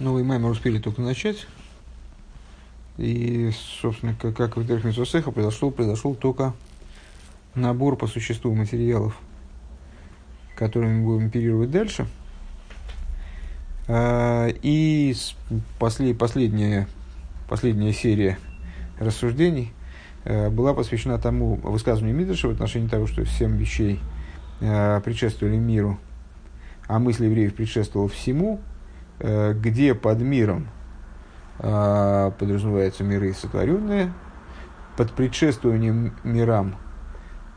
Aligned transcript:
Новый 0.00 0.22
маймер 0.22 0.50
успели 0.50 0.78
только 0.78 1.02
начать. 1.02 1.48
И, 2.98 3.50
собственно, 3.80 4.14
как, 4.14 4.36
как 4.36 4.56
в 4.56 4.64
Дерхме 4.64 4.92
Сосеха 4.92 5.32
произошел, 5.32 5.72
произошел 5.72 6.14
только 6.14 6.54
набор 7.56 7.96
по 7.96 8.06
существу 8.06 8.54
материалов, 8.54 9.18
которыми 10.54 11.00
мы 11.00 11.04
будем 11.04 11.26
оперировать 11.26 11.72
дальше. 11.72 12.06
А, 13.88 14.46
и 14.62 15.16
после, 15.80 16.14
последняя, 16.14 16.86
последняя 17.48 17.92
серия 17.92 18.38
рассуждений 19.00 19.72
а, 20.24 20.48
была 20.48 20.74
посвящена 20.74 21.18
тому 21.18 21.56
высказыванию 21.56 22.16
Мидраша 22.16 22.46
в 22.46 22.52
отношении 22.52 22.86
того, 22.86 23.08
что 23.08 23.26
семь 23.26 23.56
вещей 23.56 23.98
а, 24.60 25.00
предшествовали 25.00 25.56
миру, 25.56 25.98
а 26.86 27.00
мысль 27.00 27.24
евреев 27.24 27.52
предшествовала 27.54 28.08
всему– 28.08 28.60
где 29.20 29.94
под 29.94 30.20
миром 30.20 30.68
а, 31.60 32.30
подразумеваются 32.32 33.02
миры 33.02 33.32
сотворенные, 33.34 34.12
под 34.96 35.12
предшествованием 35.12 36.14
мирам, 36.22 36.76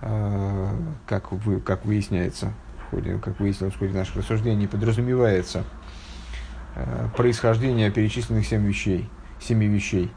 а, 0.01 0.75
как, 1.05 1.31
вы, 1.31 1.61
как 1.61 1.85
выясняется, 1.85 2.53
в 2.79 2.89
ходе, 2.89 3.19
как 3.19 3.39
выяснилось 3.39 3.75
в 3.75 3.79
ходе 3.79 3.93
наших 3.93 4.17
рассуждений, 4.17 4.67
подразумевается 4.67 5.63
а, 6.75 7.09
происхождение 7.15 7.91
перечисленных 7.91 8.47
семь 8.47 8.65
вещей, 8.65 9.07
семи 9.39 9.67
вещей 9.67 10.11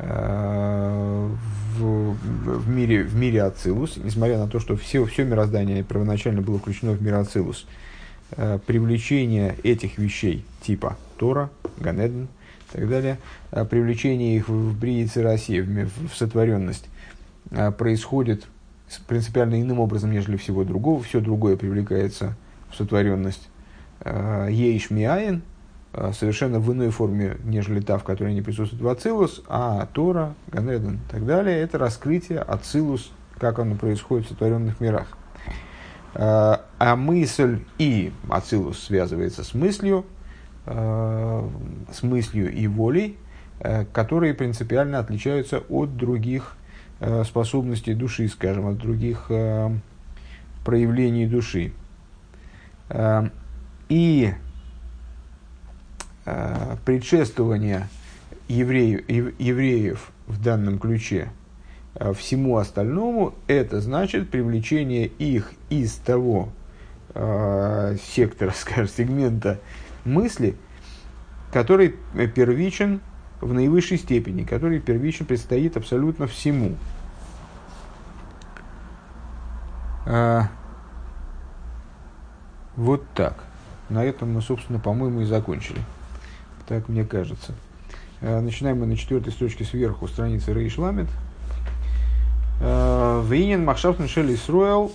в, 0.00 1.34
в, 1.80 2.68
мире, 2.68 3.02
в 3.02 3.16
мире 3.16 3.42
Ацилус, 3.42 3.96
несмотря 3.96 4.38
на 4.38 4.46
то, 4.46 4.60
что 4.60 4.76
все, 4.76 5.04
все 5.06 5.24
мироздание 5.24 5.82
первоначально 5.82 6.40
было 6.40 6.60
включено 6.60 6.92
в 6.92 7.02
мир 7.02 7.16
Ацилус– 7.16 7.66
Э, 7.76 7.97
привлечение 8.66 9.56
этих 9.62 9.98
вещей 9.98 10.44
типа 10.60 10.96
Тора, 11.16 11.50
Ганеден 11.78 12.24
и 12.24 12.76
так 12.76 12.88
далее, 12.88 13.18
э, 13.50 13.64
привлечение 13.64 14.36
их 14.36 14.48
в 14.48 14.78
Бриице 14.78 15.22
России, 15.22 15.60
в, 15.60 16.14
сотворенность, 16.14 16.88
э, 17.50 17.70
происходит 17.70 18.46
принципиально 19.06 19.60
иным 19.60 19.80
образом, 19.80 20.12
нежели 20.12 20.36
всего 20.36 20.64
другого. 20.64 21.02
Все 21.02 21.20
другое 21.20 21.56
привлекается 21.56 22.36
в 22.70 22.76
сотворенность 22.76 23.48
Ейш 24.04 24.90
Миаин, 24.90 25.42
совершенно 26.12 26.60
в 26.60 26.72
иной 26.72 26.90
форме, 26.90 27.36
нежели 27.44 27.80
та, 27.80 27.98
в 27.98 28.04
которой 28.04 28.30
они 28.30 28.40
присутствуют 28.40 29.04
в 29.04 29.28
а 29.48 29.86
Тора, 29.92 30.34
Ганеден 30.46 30.94
и 30.94 31.10
так 31.10 31.26
далее, 31.26 31.60
это 31.60 31.76
раскрытие 31.76 32.38
Ацилус, 32.38 33.10
как 33.38 33.58
оно 33.58 33.74
происходит 33.74 34.26
в 34.26 34.28
сотворенных 34.30 34.80
мирах. 34.80 35.17
А, 36.14 36.64
а 36.78 36.96
мысль 36.96 37.60
и 37.78 38.12
ацилус 38.28 38.78
связывается 38.78 39.44
с 39.44 39.54
мыслью, 39.54 40.06
а, 40.66 41.48
с 41.92 42.02
мыслью 42.02 42.52
и 42.52 42.66
волей, 42.66 43.16
а, 43.60 43.84
которые 43.92 44.34
принципиально 44.34 44.98
отличаются 44.98 45.58
от 45.68 45.96
других 45.96 46.54
способностей 47.24 47.94
души, 47.94 48.26
скажем, 48.26 48.66
от 48.66 48.78
других 48.78 49.30
проявлений 50.64 51.26
души. 51.28 51.70
И 53.88 54.34
предшествование 56.84 57.86
евреев, 58.48 59.04
евреев 59.38 60.10
в 60.26 60.42
данном 60.42 60.80
ключе– 60.80 61.28
Э, 61.38 61.47
всему 62.14 62.58
остальному, 62.58 63.34
это 63.46 63.80
значит 63.80 64.30
привлечение 64.30 65.06
их 65.06 65.52
из 65.70 65.94
того 65.94 66.50
э, 67.14 67.96
сектора, 68.14 68.52
скажем, 68.56 68.88
сегмента 68.88 69.58
мысли, 70.04 70.56
который 71.52 71.94
первичен 72.34 73.00
в 73.40 73.52
наивысшей 73.52 73.98
степени, 73.98 74.44
который 74.44 74.80
первичен 74.80 75.26
предстоит 75.26 75.76
абсолютно 75.76 76.26
всему. 76.26 76.74
А, 80.06 80.48
вот 82.76 83.04
так. 83.14 83.44
На 83.88 84.04
этом 84.04 84.32
мы, 84.32 84.42
собственно, 84.42 84.78
по-моему, 84.78 85.22
и 85.22 85.24
закончили. 85.24 85.80
Так 86.66 86.88
мне 86.88 87.04
кажется. 87.04 87.54
А, 88.20 88.40
начинаем 88.40 88.80
мы 88.80 88.86
на 88.86 88.96
четвертой 88.96 89.32
строчке 89.32 89.64
сверху, 89.64 90.08
страницы 90.08 90.52
Рейш 90.52 90.78
Ламет. 90.78 91.08
Винен 92.60 93.64
махшав 93.64 94.00
нушели 94.00 94.34
Исруэл 94.34 94.92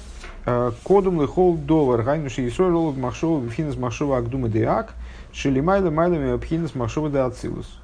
кодум 0.83 1.21
лихол 1.21 1.55
довар 1.55 2.01
гайнуши 2.01 2.47
Исруэл 2.47 2.91
махшова 2.91 3.39
бифинес 3.41 3.77
махшова 3.77 4.17
агдума 4.17 4.49
деак 4.49 4.93
шелимайла 5.31 5.89
майлами 5.89 6.33
абхинес 6.33 6.75
махшова 6.75 7.09
де 7.09 7.19
ацилус. 7.19 7.79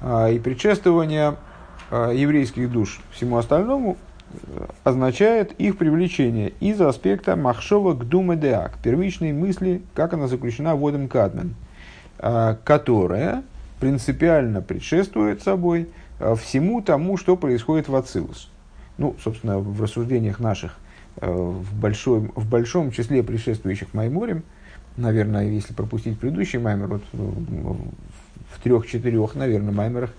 И 0.00 0.40
предшествование 0.42 1.34
еврейских 1.90 2.70
душ 2.70 3.00
всему 3.10 3.38
остальному 3.38 3.96
означает 4.84 5.52
их 5.60 5.78
привлечение 5.78 6.52
из 6.60 6.80
аспекта 6.80 7.34
махшова 7.34 7.94
к 7.94 8.04
дума 8.04 8.36
деак, 8.36 8.78
первичной 8.82 9.32
мысли, 9.32 9.82
как 9.94 10.14
она 10.14 10.28
заключена 10.28 10.76
водом 10.76 11.08
Кадмен, 11.08 11.56
которая 12.64 13.42
принципиально 13.80 14.62
предшествует 14.62 15.42
собой 15.42 15.88
всему 16.40 16.80
тому, 16.82 17.16
что 17.16 17.36
происходит 17.36 17.88
в 17.88 17.96
Ацилус 17.96 18.48
ну, 18.98 19.16
собственно, 19.22 19.58
в 19.58 19.80
рассуждениях 19.80 20.40
наших, 20.40 20.76
э, 21.16 21.30
в, 21.30 21.74
большой, 21.78 22.30
в 22.34 22.48
большом 22.48 22.90
числе 22.90 23.22
предшествующих 23.22 23.94
Майморем, 23.94 24.42
наверное, 24.96 25.48
если 25.48 25.72
пропустить 25.72 26.18
предыдущий 26.18 26.58
Маймер, 26.58 26.86
вот, 26.86 27.02
ну, 27.12 27.78
в 28.50 28.62
трех-четырех, 28.62 29.34
наверное, 29.34 29.72
Маймерах, 29.72 30.10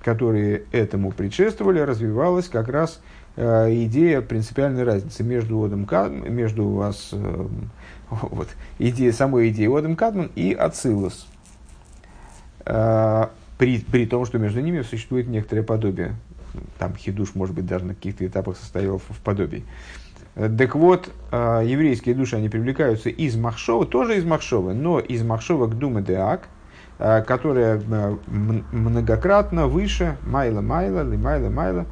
которые 0.00 0.64
этому 0.72 1.12
предшествовали, 1.12 1.80
развивалась 1.80 2.48
как 2.48 2.68
раз 2.68 3.00
э, 3.36 3.72
идея 3.84 4.20
принципиальной 4.20 4.84
разницы 4.84 5.22
между 5.22 5.62
Одом 5.62 5.86
Кадман, 5.86 6.32
между 6.32 6.68
вас, 6.68 7.10
э, 7.12 7.46
вот, 8.10 8.48
идея, 8.78 9.12
самой 9.12 9.50
идеей 9.50 9.68
Одом 9.68 9.96
Кадман 9.96 10.30
и 10.34 10.52
Ацилус. 10.52 11.28
Э, 12.64 13.26
при, 13.58 13.80
при 13.80 14.06
том, 14.06 14.24
что 14.24 14.38
между 14.38 14.60
ними 14.60 14.82
существует 14.82 15.26
некоторое 15.26 15.62
подобие 15.62 16.14
там 16.78 16.94
хидуш, 16.96 17.34
может 17.34 17.54
быть, 17.54 17.66
даже 17.66 17.84
на 17.84 17.94
каких-то 17.94 18.26
этапах 18.26 18.56
состоял 18.56 18.98
в 18.98 19.20
подобии. 19.22 19.64
Так 20.34 20.76
вот, 20.76 21.10
э, 21.32 21.62
еврейские 21.66 22.14
души, 22.14 22.36
они 22.36 22.48
привлекаются 22.48 23.08
из 23.08 23.36
Махшова, 23.36 23.86
тоже 23.86 24.18
из 24.18 24.24
Махшова, 24.24 24.72
но 24.72 25.00
из 25.00 25.24
Махшова 25.24 25.66
к 25.66 25.76
Дума 25.76 26.00
Деак, 26.00 26.48
э, 27.00 27.22
которая 27.22 27.80
э, 27.80 28.16
многократно 28.28 29.66
выше 29.66 30.16
Майла 30.24 30.60
Майла, 30.60 31.02
Майла 31.02 31.50
Майла, 31.50 31.86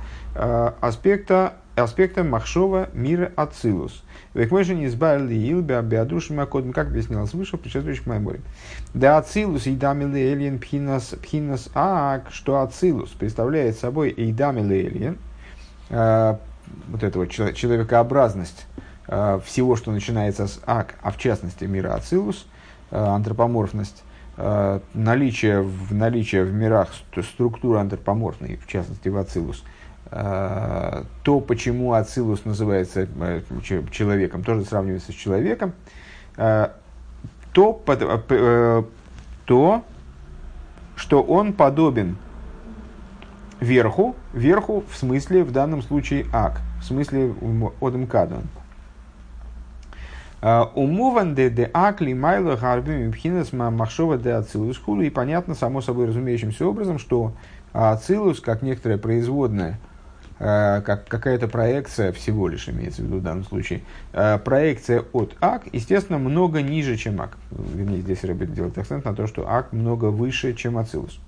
аспекта, 0.81 1.55
аспекта 1.77 2.25
Махшова 2.25 2.89
мира 2.95 3.33
Ацилус. 3.37 4.03
Век 4.35 4.51
мы 4.51 4.65
же 4.65 4.75
не 4.75 4.87
избавили 4.87 5.35
Илбе, 5.35 5.81
Беадрушим 5.83 6.41
Акодм, 6.41 6.73
как 6.73 6.89
объяснялось 6.89 7.35
выше, 7.35 7.59
предшествующих 7.59 8.07
Майморе. 8.07 8.41
Да 8.95 9.19
Ацилус 9.19 9.67
и 9.67 9.77
Дамили 9.77 10.33
Элиен 10.33 10.59
Пхинас, 10.59 11.15
Пхинас 11.23 11.69
Ак, 11.75 12.29
что 12.31 12.61
Ацилус 12.63 13.11
представляет 13.11 13.79
собой 13.79 14.13
Эйдамил 14.17 14.71
Элиен, 14.71 15.19
э, 15.91 16.37
вот 16.89 17.03
этого 17.03 17.29
человекообразность 17.29 18.67
э, 19.09 19.41
всего, 19.45 19.77
что 19.77 19.93
начинается 19.93 20.47
с 20.47 20.61
Ак, 20.67 20.95
а 21.03 21.11
в 21.11 21.19
частности 21.19 21.65
мира 21.65 21.95
Ацилус, 21.95 22.47
э, 22.91 22.97
антропоморфность, 22.99 24.03
наличие 24.93 25.63
в, 25.63 25.95
наличие 25.95 26.45
в 26.45 26.53
мирах 26.53 26.91
структуры 27.23 27.79
антропоморфной, 27.79 28.57
в 28.59 28.67
частности 28.67 29.09
в 29.09 29.17
Ацилус– 29.17 29.65
Э, 29.75 29.76
то, 30.11 31.41
почему 31.41 31.93
Ацилус 31.93 32.45
называется 32.45 33.09
э, 33.21 33.43
человеком, 33.91 34.45
тоже 34.45 34.65
сравнивается 34.65 35.11
с 35.11 35.15
человеком, 35.15 35.73
э, 36.37 36.69
то, 37.53 37.83
то, 39.47 39.85
что 40.95 41.23
он 41.23 41.53
подобен 41.53 42.19
верху, 43.61 44.15
верху 44.33 44.85
в 44.89 44.97
смысле, 44.97 45.43
в 45.43 45.51
данном 45.51 45.83
случае 45.83 46.27
ак, 46.33 46.61
в 46.81 46.85
смысле 46.85 47.35
одем 47.81 48.07
кадон. 48.07 48.43
Умован 50.75 51.35
де 51.35 51.51
де 51.51 51.69
акли 51.73 52.13
майло 52.13 52.57
гарбим 52.57 53.11
пхинас 53.11 53.53
махшова 53.53 54.19
де 54.19 54.35
ацилус 54.35 54.79
хулу. 54.79 55.01
И 55.01 55.11
понятно, 55.11 55.55
само 55.55 55.81
собой 55.81 56.07
разумеющимся 56.07 56.67
образом, 56.67 56.99
что 56.99 57.33
ацилус, 57.73 58.41
как 58.41 58.63
некоторая 58.63 58.99
производная 58.99 59.81
Э, 59.81 59.96
как 60.39 61.09
какая-то 61.09 61.49
проекция 61.49 62.13
всего 62.13 62.49
лишь 62.49 62.69
имеется 62.69 63.03
в 63.03 63.07
виду 63.07 63.19
в 63.19 63.23
данном 63.23 63.45
случае, 63.45 63.83
э, 64.13 64.39
проекция 64.39 65.05
от 65.13 65.35
ак, 65.41 65.63
естественно, 65.73 66.19
много 66.19 66.63
ниже, 66.63 66.97
чем 66.97 67.21
ак. 67.21 67.39
Вернее, 67.51 68.01
здесь 68.01 68.23
Рэббит 68.23 68.53
делает 68.53 68.77
акцент 68.77 69.05
на 69.05 69.15
то, 69.15 69.27
что 69.27 69.49
ак 69.49 69.73
много 69.73 70.07
выше, 70.07 70.55
чем 70.55 70.79
ацилус, 70.79 71.19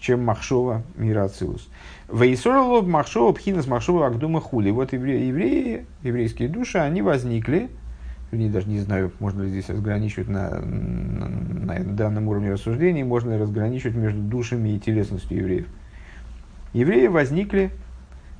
чем 0.00 0.24
махшова 0.24 0.82
мира 0.96 1.24
ацилус. 1.24 1.68
Вейсоролоб 2.12 2.86
махшова 2.86 3.32
пхинас 3.32 3.66
махшова 3.66 4.06
агдума 4.06 4.40
хули. 4.40 4.70
Вот 4.70 4.92
евреи, 4.92 5.86
еврейские 6.02 6.48
души, 6.48 6.78
они 6.78 7.02
возникли 7.02 7.70
я 8.32 8.50
даже 8.50 8.68
не 8.68 8.80
знаю, 8.80 9.12
можно 9.20 9.42
ли 9.42 9.50
здесь 9.50 9.68
разграничивать 9.68 10.28
на, 10.28 10.58
на, 10.60 11.28
на 11.28 11.84
данном 11.84 12.28
уровне 12.28 12.52
рассуждений, 12.52 13.04
можно 13.04 13.32
ли 13.32 13.38
разграничивать 13.38 13.96
между 13.96 14.20
душами 14.20 14.70
и 14.70 14.80
телесностью 14.80 15.38
евреев. 15.38 15.66
Евреи 16.72 17.06
возникли, 17.06 17.70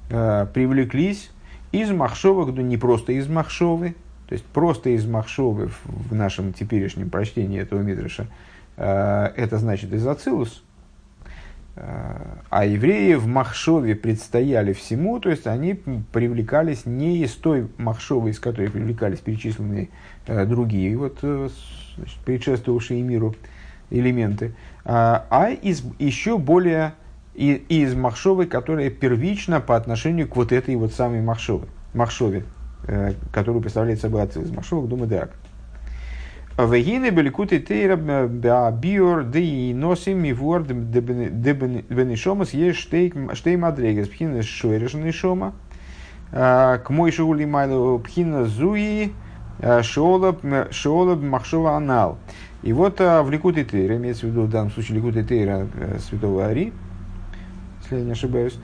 э, 0.08 0.46
привлеклись 0.52 1.30
из 1.72 1.90
Махшова, 1.90 2.50
не 2.50 2.76
просто 2.76 3.12
из 3.12 3.28
Махшовы, 3.28 3.94
то 4.28 4.32
есть 4.32 4.44
просто 4.44 4.90
из 4.90 5.06
Махшовы 5.06 5.70
в, 5.84 6.14
нашем 6.14 6.52
теперешнем 6.52 7.10
прочтении 7.10 7.60
этого 7.60 7.80
Мидраша, 7.80 8.26
э, 8.76 9.32
это 9.36 9.58
значит 9.58 9.92
из 9.92 10.06
Ацилус, 10.06 10.62
а 12.48 12.64
евреи 12.64 13.14
в 13.14 13.26
Махшове 13.26 13.94
предстояли 13.94 14.72
всему, 14.72 15.20
то 15.20 15.28
есть 15.28 15.46
они 15.46 15.74
привлекались 15.74 16.86
не 16.86 17.18
из 17.18 17.32
той 17.32 17.68
Махшовы, 17.76 18.30
из 18.30 18.40
которой 18.40 18.70
привлекались 18.70 19.18
перечисленные 19.18 19.90
э, 20.26 20.46
другие, 20.46 20.96
вот, 20.96 21.18
э, 21.20 21.50
значит, 21.96 22.16
предшествовавшие 22.24 23.02
миру 23.02 23.34
элементы, 23.90 24.54
а, 24.86 25.26
а 25.28 25.50
из 25.50 25.82
еще 25.98 26.38
более 26.38 26.94
и, 27.36 27.54
из 27.68 27.94
Махшовы, 27.94 28.46
которая 28.46 28.88
первична 28.88 29.60
по 29.60 29.76
отношению 29.76 30.26
к 30.26 30.36
вот 30.36 30.52
этой 30.52 30.74
вот 30.76 30.94
самой 30.94 31.20
Махшове, 31.20 31.66
Махшове 31.92 32.44
э, 32.88 33.12
которую 33.30 33.60
представляет 33.60 34.00
собой 34.00 34.22
отцы 34.22 34.40
из 34.40 34.50
Махшова 34.50 34.86
к 34.86 34.88
Думадеак. 34.88 35.32
Вегины 36.56 37.10
беликуты 37.10 37.58
тейра 37.58 37.96
биор 37.96 39.24
де 39.24 39.40
и 39.40 39.74
носим 39.74 40.24
и 40.24 40.32
вор 40.32 40.64
де 40.64 40.72
бенешомас 40.72 42.54
есть 42.54 42.78
штей 42.78 43.56
мадрегес 43.58 44.08
пхина 44.08 44.42
шуэрешный 44.42 45.12
шома 45.12 45.52
к 46.30 46.84
мой 46.88 47.12
шули 47.12 47.44
майло 47.44 47.98
пхина 47.98 48.46
зуи 48.46 49.12
шиолаб 49.82 50.40
шиолаб 50.70 51.20
махшова 51.20 51.76
анал. 51.76 52.16
И 52.62 52.72
вот 52.72 53.00
в 53.00 53.28
Ликуте 53.30 53.64
Тейра, 53.64 53.96
имеется 53.96 54.26
в 54.26 54.30
виду 54.30 54.42
в 54.42 54.50
данном 54.50 54.70
случае 54.70 54.96
Ликуте 54.96 55.24
Тейра 55.24 55.68
святого 56.08 56.46
Ари, 56.46 56.72
если 57.90 57.98
я 57.98 58.04
не 58.04 58.12
ошибаюсь, 58.12 58.58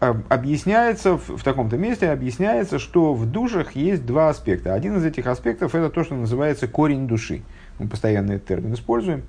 объясняется 0.00 1.16
в, 1.16 1.36
в 1.36 1.44
таком-то 1.44 1.76
месте, 1.76 2.10
объясняется, 2.10 2.78
что 2.78 3.14
в 3.14 3.30
душах 3.30 3.72
есть 3.76 4.04
два 4.06 4.30
аспекта. 4.30 4.74
Один 4.74 4.96
из 4.96 5.04
этих 5.04 5.26
аспектов 5.26 5.74
это 5.74 5.90
то, 5.90 6.04
что 6.04 6.14
называется 6.14 6.68
корень 6.68 7.06
души. 7.06 7.42
Мы 7.78 7.88
постоянно 7.88 8.32
этот 8.32 8.46
термин 8.46 8.74
используем, 8.74 9.24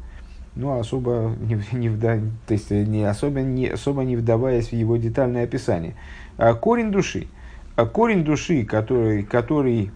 но 0.55 0.79
особо 0.79 1.35
не, 1.39 1.61
не, 1.73 1.89
вда, 1.89 2.17
то 2.47 2.53
есть 2.53 2.71
не, 2.71 3.03
особо, 3.03 3.41
не, 3.41 3.67
особо 3.67 4.03
не 4.03 4.15
вдаваясь 4.15 4.69
в 4.69 4.73
его 4.73 4.97
детальное 4.97 5.43
описание. 5.43 5.95
А, 6.37 6.53
корень 6.53 6.91
души. 6.91 7.27
А, 7.75 7.85
корень 7.85 8.23
души, 8.23 8.65
который, 8.65 9.23
который 9.23 9.91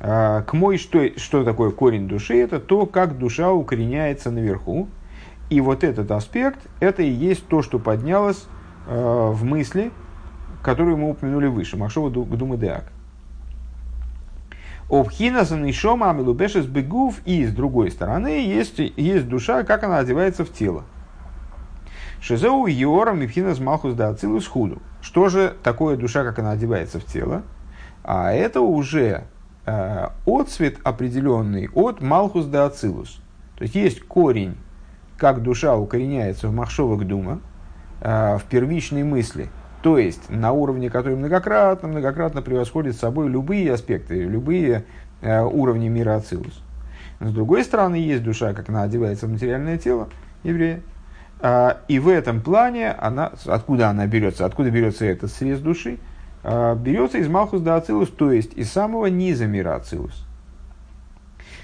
а, 0.00 0.42
к 0.42 0.54
мой, 0.54 0.78
что, 0.78 1.18
что 1.18 1.44
такое 1.44 1.70
корень 1.70 2.08
души, 2.08 2.36
это 2.38 2.60
то, 2.60 2.86
как 2.86 3.18
душа 3.18 3.52
укореняется 3.52 4.30
наверху. 4.30 4.88
И 5.50 5.60
вот 5.60 5.82
этот 5.82 6.10
аспект, 6.12 6.60
это 6.78 7.02
и 7.02 7.10
есть 7.10 7.46
то, 7.48 7.60
что 7.60 7.80
поднялось 7.80 8.46
э, 8.86 9.30
в 9.32 9.44
мысли, 9.44 9.90
которую 10.62 10.96
мы 10.96 11.10
упомянули 11.10 11.48
выше, 11.48 11.76
Машова 11.76 12.08
Гдума 12.08 12.56
Деак. 12.56 12.84
Обхина 14.88 15.44
Санишома 15.44 16.10
Амилубешес 16.10 16.66
Бегув, 16.66 17.20
и 17.24 17.44
с 17.44 17.52
другой 17.52 17.90
стороны 17.90 18.46
есть, 18.46 18.78
есть 18.78 19.28
душа, 19.28 19.64
как 19.64 19.84
она 19.84 19.98
одевается 19.98 20.44
в 20.44 20.52
тело. 20.52 20.84
Шизеу 22.20 22.66
Йорам 22.66 23.20
Мипхина 23.20 23.54
Малхус 23.60 23.94
да 23.94 24.08
Ацилус 24.08 24.46
Худу. 24.46 24.80
Что 25.00 25.28
же 25.28 25.56
такое 25.62 25.96
душа, 25.96 26.22
как 26.22 26.38
она 26.38 26.50
одевается 26.50 27.00
в 27.00 27.04
тело? 27.04 27.42
А 28.04 28.32
это 28.32 28.60
уже 28.60 29.24
э, 29.64 30.08
отцвет 30.26 30.78
определенный 30.84 31.70
от 31.74 32.00
Малхус 32.00 32.46
да. 32.46 32.68
То 32.68 33.04
есть 33.60 33.74
есть 33.74 34.02
корень, 34.02 34.56
как 35.20 35.42
душа 35.42 35.76
укореняется 35.76 36.48
в 36.48 36.52
Махшовых 36.52 37.06
Дума, 37.06 37.40
э, 38.00 38.38
в 38.38 38.44
первичной 38.44 39.04
мысли– 39.04 39.48
то 39.82 39.96
есть 39.96 40.28
на 40.28 40.52
уровне, 40.52 40.90
который 40.90 41.16
многократно, 41.16 41.88
многократно 41.88 42.42
превосходит 42.42 42.96
собой 42.96 43.28
любые 43.28 43.72
аспекты, 43.72 44.24
любые 44.24 44.84
э, 45.22 45.40
уровни 45.42 45.88
мира 45.88 46.16
Ацилус. 46.16 46.62
С 47.20 47.32
другой 47.32 47.64
стороны, 47.64 47.96
есть 47.96 48.22
душа, 48.22 48.52
как 48.52 48.68
она 48.68 48.82
одевается 48.82 49.26
в 49.26 49.30
материальное 49.30 49.78
тело 49.78 50.08
еврея. 50.42 50.80
А, 51.40 51.80
и 51.88 51.98
в 51.98 52.08
этом 52.08 52.42
плане, 52.42 52.92
она, 52.92 53.32
откуда 53.46 53.88
она 53.88 54.06
берется, 54.06 54.44
откуда 54.44 54.70
берется 54.70 55.06
этот 55.06 55.30
срез 55.30 55.60
души, 55.60 55.98
а, 56.44 56.74
берется 56.74 57.18
из 57.18 57.28
Малхус 57.28 57.62
до 57.62 57.76
Ацилус, 57.76 58.10
то 58.10 58.32
есть 58.32 58.52
из 58.54 58.70
самого 58.70 59.06
низа 59.06 59.46
мира 59.46 59.76
Ацилус. 59.76 60.26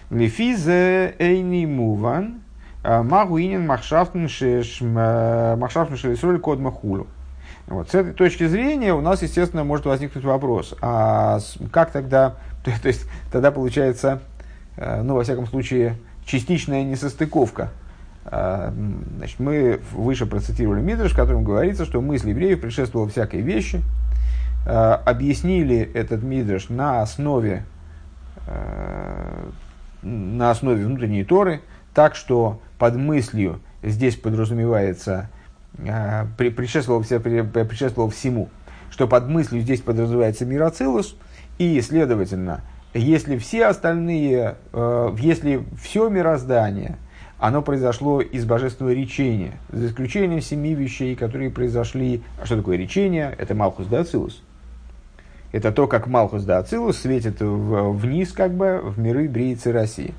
Лефизе 0.09 1.15
эйни 1.19 1.67
муван, 1.67 2.43
а, 2.87 3.03
магуинен 3.03 3.67
махшафтен 3.67 4.29
шешроль 4.29 6.39
код 6.39 6.61
махулу. 6.61 7.09
Вот. 7.67 7.91
С 7.91 7.95
этой 7.97 8.13
точки 8.13 8.47
зрения 8.47 8.95
у 8.95 9.01
нас, 9.01 9.23
естественно, 9.23 9.65
может 9.65 9.87
возникнуть 9.87 10.25
вопрос, 10.25 10.73
а 10.81 11.41
как 11.73 11.91
тогда, 11.91 12.37
то, 12.65 12.71
то 12.83 12.87
есть 12.87 13.09
тогда 13.33 13.51
получается, 13.51 14.21
э, 14.77 15.03
ну, 15.03 15.17
во 15.17 15.25
всяком 15.25 15.49
случае, 15.49 15.97
частичная 16.25 16.85
несостыковка. 16.85 17.71
Значит, 18.25 19.39
мы 19.39 19.81
выше 19.93 20.27
процитировали 20.27 20.81
Мидриш, 20.81 21.13
в 21.13 21.17
котором 21.17 21.45
говорится, 21.45 21.85
что 21.85 22.01
мысль 22.01 22.31
евреев 22.31 22.61
предшествовала 22.61 23.09
всякой 23.09 23.41
вещи. 23.41 23.83
Объяснили 24.65 25.89
этот 25.95 26.25
Мидриш 26.25 26.69
на 26.69 27.03
основе, 27.03 27.65
э, 28.49 29.51
на 30.03 30.51
основе 30.51 30.85
внутренней 30.85 31.23
Торы, 31.23 31.61
так 31.97 32.15
что 32.15 32.61
под 32.79 32.95
мыслью 32.97 33.61
здесь 33.83 34.17
подразумевается 34.17 35.31
а, 35.79 36.27
предшествовал, 36.37 37.03
предшествовал 37.03 38.11
всему, 38.11 38.51
что 38.91 39.09
под 39.09 39.31
мыслью 39.31 39.63
здесь 39.63 39.81
подразумевается 39.81 40.45
мироцилус, 40.45 41.17
и, 41.57 41.81
следовательно, 41.81 42.61
если 42.93 43.39
все 43.39 43.65
остальные, 43.65 44.57
э, 44.75 45.17
если 45.19 45.65
все 45.83 46.11
мироздание, 46.11 46.99
оно 47.39 47.63
произошло 47.63 48.21
из 48.21 48.45
божественного 48.45 48.93
речения, 48.93 49.53
за 49.71 49.87
исключением 49.87 50.43
семи 50.43 50.75
вещей, 50.75 51.17
которые 51.17 51.51
произошли. 51.51 52.23
А 52.39 52.45
что 52.45 52.59
такое 52.59 52.77
речение? 52.77 53.35
Это 53.39 53.55
Малхус 53.55 53.87
да 53.87 54.01
Ацилус. 54.01 54.43
Это 55.51 55.73
то, 55.73 55.87
как 55.87 56.09
Малхус 56.09 56.45
да 56.45 56.59
Ацилус 56.59 56.99
светит 56.99 57.37
вниз, 57.41 58.33
как 58.33 58.53
бы, 58.53 58.83
в 58.83 58.99
миры 58.99 59.29
Бриицы 59.29 59.73
России. 59.73 60.13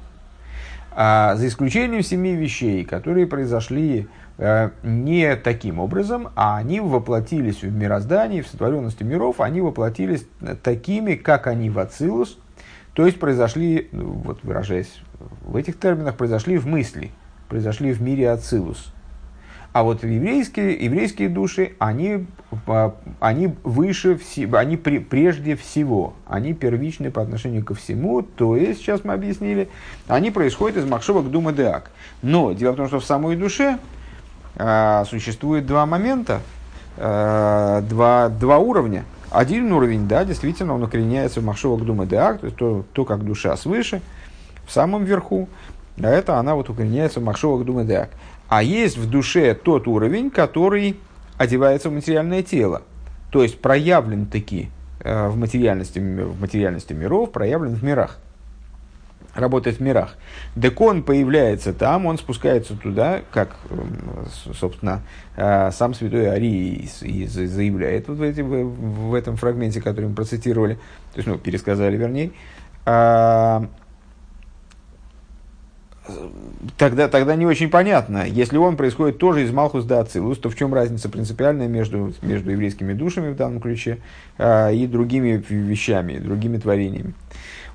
А 0.99 1.35
за 1.35 1.47
исключением 1.47 2.01
семи 2.01 2.35
вещей, 2.35 2.83
которые 2.83 3.27
произошли 3.27 4.07
Э, 4.39 4.69
не 4.83 5.35
таким 5.35 5.79
образом, 5.79 6.29
а 6.35 6.57
они 6.57 6.79
воплотились 6.79 7.63
в 7.63 7.71
мироздании, 7.75 8.41
в 8.41 8.47
сотворенности 8.47 9.01
миров, 9.01 9.41
они 9.41 9.61
воплотились 9.61 10.27
такими, 10.61 11.15
как 11.15 11.47
они 11.47 11.71
в 11.71 11.79
Ацилус, 11.79 12.37
то 12.93 13.07
есть 13.07 13.19
произошли, 13.19 13.89
ну, 13.91 14.11
вот 14.11 14.43
выражаясь 14.43 15.01
в 15.41 15.55
этих 15.55 15.79
терминах, 15.79 16.17
произошли 16.17 16.59
в 16.59 16.67
мысли, 16.67 17.11
произошли 17.49 17.91
в 17.93 18.01
мире 18.01 18.29
Ацилус. 18.29 18.93
А 19.73 19.83
вот 19.83 20.03
еврейские, 20.03 20.73
еврейские 20.73 21.29
души, 21.29 21.73
они, 21.77 22.25
а, 22.65 22.95
они 23.19 23.53
выше, 23.63 24.19
они 24.53 24.77
прежде 24.77 25.55
всего, 25.55 26.13
они 26.25 26.53
первичны 26.53 27.11
по 27.11 27.21
отношению 27.21 27.63
ко 27.63 27.75
всему, 27.75 28.21
то 28.21 28.55
есть, 28.55 28.79
сейчас 28.79 29.03
мы 29.03 29.13
объяснили, 29.13 29.69
они 30.07 30.31
происходят 30.31 30.77
из 30.77 30.85
Махшова 30.85 31.21
к 31.21 31.29
Дума 31.29 31.51
Деак. 31.51 31.91
Но 32.21 32.53
дело 32.53 32.73
в 32.73 32.77
том, 32.77 32.87
что 32.87 32.99
в 32.99 33.05
самой 33.05 33.35
душе 33.35 33.77
а, 34.55 35.05
существует 35.05 35.65
два 35.65 35.85
момента, 35.85 36.41
а, 36.97 37.81
два, 37.81 38.29
два 38.29 38.57
уровня. 38.57 39.05
Один 39.29 39.71
уровень, 39.71 40.07
да, 40.07 40.23
действительно, 40.23 40.73
он 40.73 40.83
укореняется 40.83 41.41
в 41.41 41.45
Махшова 41.45 41.77
Гдума 41.77 42.05
Деак, 42.05 42.39
то 42.39 42.45
есть 42.45 42.57
то, 42.57 42.85
то, 42.93 43.03
как 43.03 43.25
душа 43.25 43.55
свыше, 43.57 44.01
в 44.65 44.71
самом 44.71 45.03
верху, 45.03 45.49
а 46.01 46.07
это 46.07 46.37
она 46.37 46.55
вот 46.55 46.69
укореняется 46.69 47.19
в 47.19 47.23
Махшова 47.23 47.61
Гдума 47.61 47.83
Деак. 47.83 48.09
А 48.47 48.63
есть 48.63 48.97
в 48.97 49.09
душе 49.09 49.53
тот 49.53 49.87
уровень, 49.87 50.29
который 50.29 50.97
одевается 51.37 51.89
в 51.89 51.93
материальное 51.93 52.43
тело, 52.43 52.83
то 53.31 53.43
есть 53.43 53.59
проявлен 53.61 54.25
таки 54.25 54.69
э, 55.01 55.27
в 55.27 55.37
материальности, 55.37 55.99
в 55.99 56.39
материальности 56.39 56.93
миров, 56.93 57.31
проявлен 57.31 57.75
в 57.75 57.83
мирах 57.83 58.19
работает 59.37 59.77
в 59.77 59.79
мирах. 59.81 60.15
Декон 60.55 61.03
появляется 61.03 61.73
там, 61.73 62.05
он 62.05 62.17
спускается 62.17 62.75
туда, 62.75 63.21
как, 63.31 63.55
собственно, 64.59 65.01
э, 65.35 65.71
сам 65.71 65.93
святой 65.93 66.27
Арий 66.27 66.89
заявляет 66.89 68.07
вот 68.07 68.17
в, 68.17 68.21
эти, 68.21 68.41
в 68.41 69.13
этом 69.13 69.37
фрагменте, 69.37 69.81
который 69.81 70.07
мы 70.09 70.15
процитировали, 70.15 70.75
то 71.13 71.17
есть, 71.17 71.27
ну, 71.27 71.37
пересказали, 71.37 71.97
вернее. 71.97 72.31
Тогда, 76.77 77.07
тогда 77.07 77.35
не 77.35 77.45
очень 77.45 77.69
понятно. 77.69 78.25
Если 78.25 78.57
он 78.57 78.77
происходит 78.77 79.17
тоже 79.17 79.43
из 79.43 79.51
Малхус 79.51 79.85
до 79.85 79.99
Ацилус, 79.99 80.37
то 80.37 80.49
в 80.49 80.55
чем 80.55 80.73
разница 80.73 81.09
принципиальная 81.09 81.67
между, 81.67 82.13
между 82.21 82.51
еврейскими 82.51 82.93
душами 82.93 83.31
в 83.31 83.35
данном 83.35 83.61
ключе 83.61 83.99
э, 84.37 84.73
и 84.75 84.87
другими 84.87 85.43
вещами, 85.49 86.17
другими 86.17 86.57
творениями? 86.57 87.13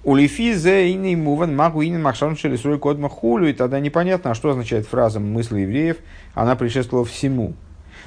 У 0.04 0.16
Лифи 0.16 0.52
зе 0.54 0.90
иней 0.90 1.14
муван 1.14 1.54
магу 1.54 1.82
инин 1.82 2.02
махшан 2.02 2.36
шелесрой 2.36 2.78
код 2.78 2.98
махулю, 2.98 3.48
и 3.48 3.52
тогда 3.52 3.78
непонятно, 3.78 4.32
а 4.32 4.34
что 4.34 4.50
означает 4.50 4.86
фраза 4.86 5.20
мысли 5.20 5.60
евреев, 5.60 5.98
она 6.34 6.56
предшествовала 6.56 7.06
всему. 7.06 7.54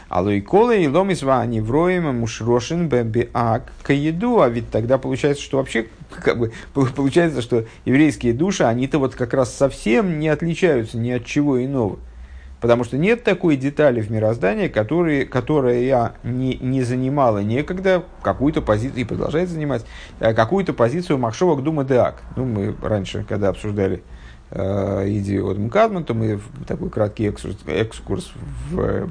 Алой 0.07 0.41
колы 0.41 0.83
и 0.83 0.87
ломис 0.87 1.23
вани 1.23 1.61
вроем 1.61 2.19
мушрошин 2.19 2.89
бэмбиак 2.89 3.71
каеду. 3.81 4.41
А 4.41 4.49
ведь 4.49 4.69
тогда 4.69 4.97
получается, 4.97 5.43
что 5.43 5.57
вообще, 5.57 5.87
как 6.21 6.37
бы, 6.37 6.51
получается, 6.73 7.41
что 7.41 7.65
еврейские 7.85 8.33
души, 8.33 8.63
они-то 8.63 8.99
вот 8.99 9.15
как 9.15 9.33
раз 9.33 9.53
совсем 9.53 10.19
не 10.19 10.29
отличаются 10.29 10.97
ни 10.97 11.11
от 11.11 11.25
чего 11.25 11.63
иного. 11.63 11.99
Потому 12.61 12.83
что 12.83 12.97
нет 12.97 13.23
такой 13.23 13.57
детали 13.57 14.01
в 14.01 14.09
мироздании, 14.09 14.69
которые, 14.69 15.25
которая 15.25 16.15
не, 16.23 16.55
не 16.55 16.81
занимала 16.83 17.39
некогда 17.39 18.05
какую-то 18.23 18.61
позицию, 18.61 19.01
и 19.01 19.03
продолжает 19.03 19.49
занимать, 19.49 19.85
э, 20.19 20.33
какую-то 20.33 20.73
позицию 20.73 21.19
Махшова 21.19 21.61
Дума 21.61 21.83
Деак. 21.83 22.23
Ну, 22.35 22.45
мы 22.45 22.75
раньше, 22.81 23.25
когда 23.27 23.49
обсуждали 23.49 24.01
э, 24.49 25.03
идею 25.19 25.49
от 25.49 25.59
Мкадман, 25.59 26.05
то 26.05 26.13
мы 26.13 26.39
такой 26.65 26.89
краткий 26.89 27.27
экскурс, 27.27 27.57
экскурс 27.67 28.31
в 28.71 29.09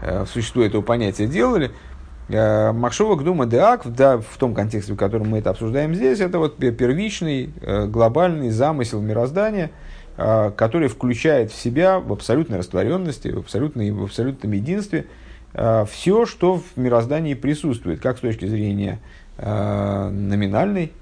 Э, 0.00 0.24
в 0.24 0.28
существу 0.28 0.62
этого 0.62 0.82
понятия 0.82 1.26
делали. 1.26 1.72
Э, 2.28 2.72
Махшова 2.72 3.22
Дума 3.22 3.46
Деак, 3.46 3.82
да, 3.86 4.18
в 4.18 4.36
том 4.38 4.54
контексте, 4.54 4.92
в 4.92 4.96
котором 4.96 5.28
мы 5.28 5.38
это 5.38 5.50
обсуждаем 5.50 5.94
здесь, 5.94 6.20
это 6.20 6.38
вот 6.38 6.56
первичный 6.56 7.50
э, 7.60 7.86
глобальный 7.86 8.50
замысел 8.50 9.00
мироздания, 9.00 9.70
который 10.16 10.88
включает 10.88 11.52
в 11.52 11.54
себя 11.54 12.00
в 12.00 12.12
абсолютной 12.12 12.58
растворенности, 12.58 13.28
в, 13.28 13.38
абсолютной, 13.38 13.92
в 13.92 14.02
абсолютном 14.02 14.50
единстве 14.50 15.06
все, 15.54 16.26
что 16.26 16.56
в 16.56 16.64
мироздании 16.74 17.34
присутствует, 17.34 18.00
как 18.00 18.18
с 18.18 18.20
точки 18.22 18.44
зрения 18.46 18.98
номинальной, 19.40 20.86
Э, 20.86 20.92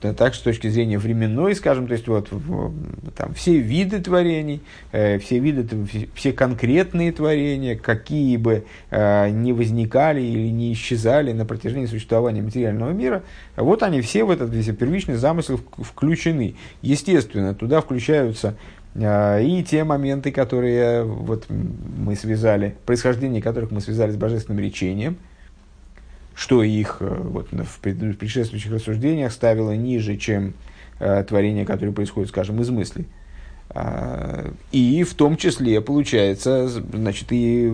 так 0.00 0.34
с 0.34 0.40
точки 0.40 0.68
зрения 0.68 0.98
временной, 0.98 1.56
скажем, 1.56 1.88
то 1.88 1.94
есть 1.94 2.06
вот 2.06 2.28
там 3.16 3.34
все 3.34 3.58
виды 3.58 4.00
творений, 4.00 4.62
э, 4.92 5.18
все 5.18 5.40
виды, 5.40 5.66
все 6.14 6.32
конкретные 6.32 7.10
творения, 7.10 7.76
какие 7.76 8.36
бы 8.36 8.64
э, 8.90 9.30
не 9.30 9.52
возникали 9.52 10.20
или 10.20 10.48
не 10.50 10.72
исчезали 10.72 11.32
на 11.32 11.44
протяжении 11.44 11.86
существования 11.86 12.42
материального 12.42 12.90
мира, 12.90 13.24
вот 13.56 13.82
они 13.82 14.00
все 14.02 14.24
в 14.24 14.30
этот 14.30 14.50
весь 14.50 14.66
первичный 14.66 15.16
замысел 15.16 15.60
включены. 15.78 16.54
Естественно, 16.82 17.54
туда 17.54 17.80
включаются 17.80 18.56
и 18.96 19.64
те 19.68 19.84
моменты, 19.84 20.32
которые 20.32 21.04
вот 21.04 21.46
мы 21.48 22.16
связали, 22.16 22.74
происхождение 22.86 23.40
которых 23.40 23.70
мы 23.70 23.80
связали 23.80 24.10
с 24.10 24.16
божественным 24.16 24.62
речением– 24.62 25.16
что 26.40 26.62
их 26.62 26.96
э, 27.00 27.06
вот, 27.06 27.48
в 27.52 27.80
предшествующих 27.80 28.72
рассуждениях 28.72 29.30
ставило 29.30 29.72
ниже, 29.72 30.16
чем 30.16 30.54
э, 30.98 31.22
творение, 31.22 31.66
которое 31.66 31.92
происходит, 31.92 32.30
скажем, 32.30 32.62
из 32.62 32.70
мыслей. 32.70 33.06
А, 33.68 34.50
и 34.72 35.04
в 35.04 35.12
том 35.12 35.36
числе, 35.36 35.82
получается, 35.82 36.66
значит, 36.66 37.30
и 37.30 37.64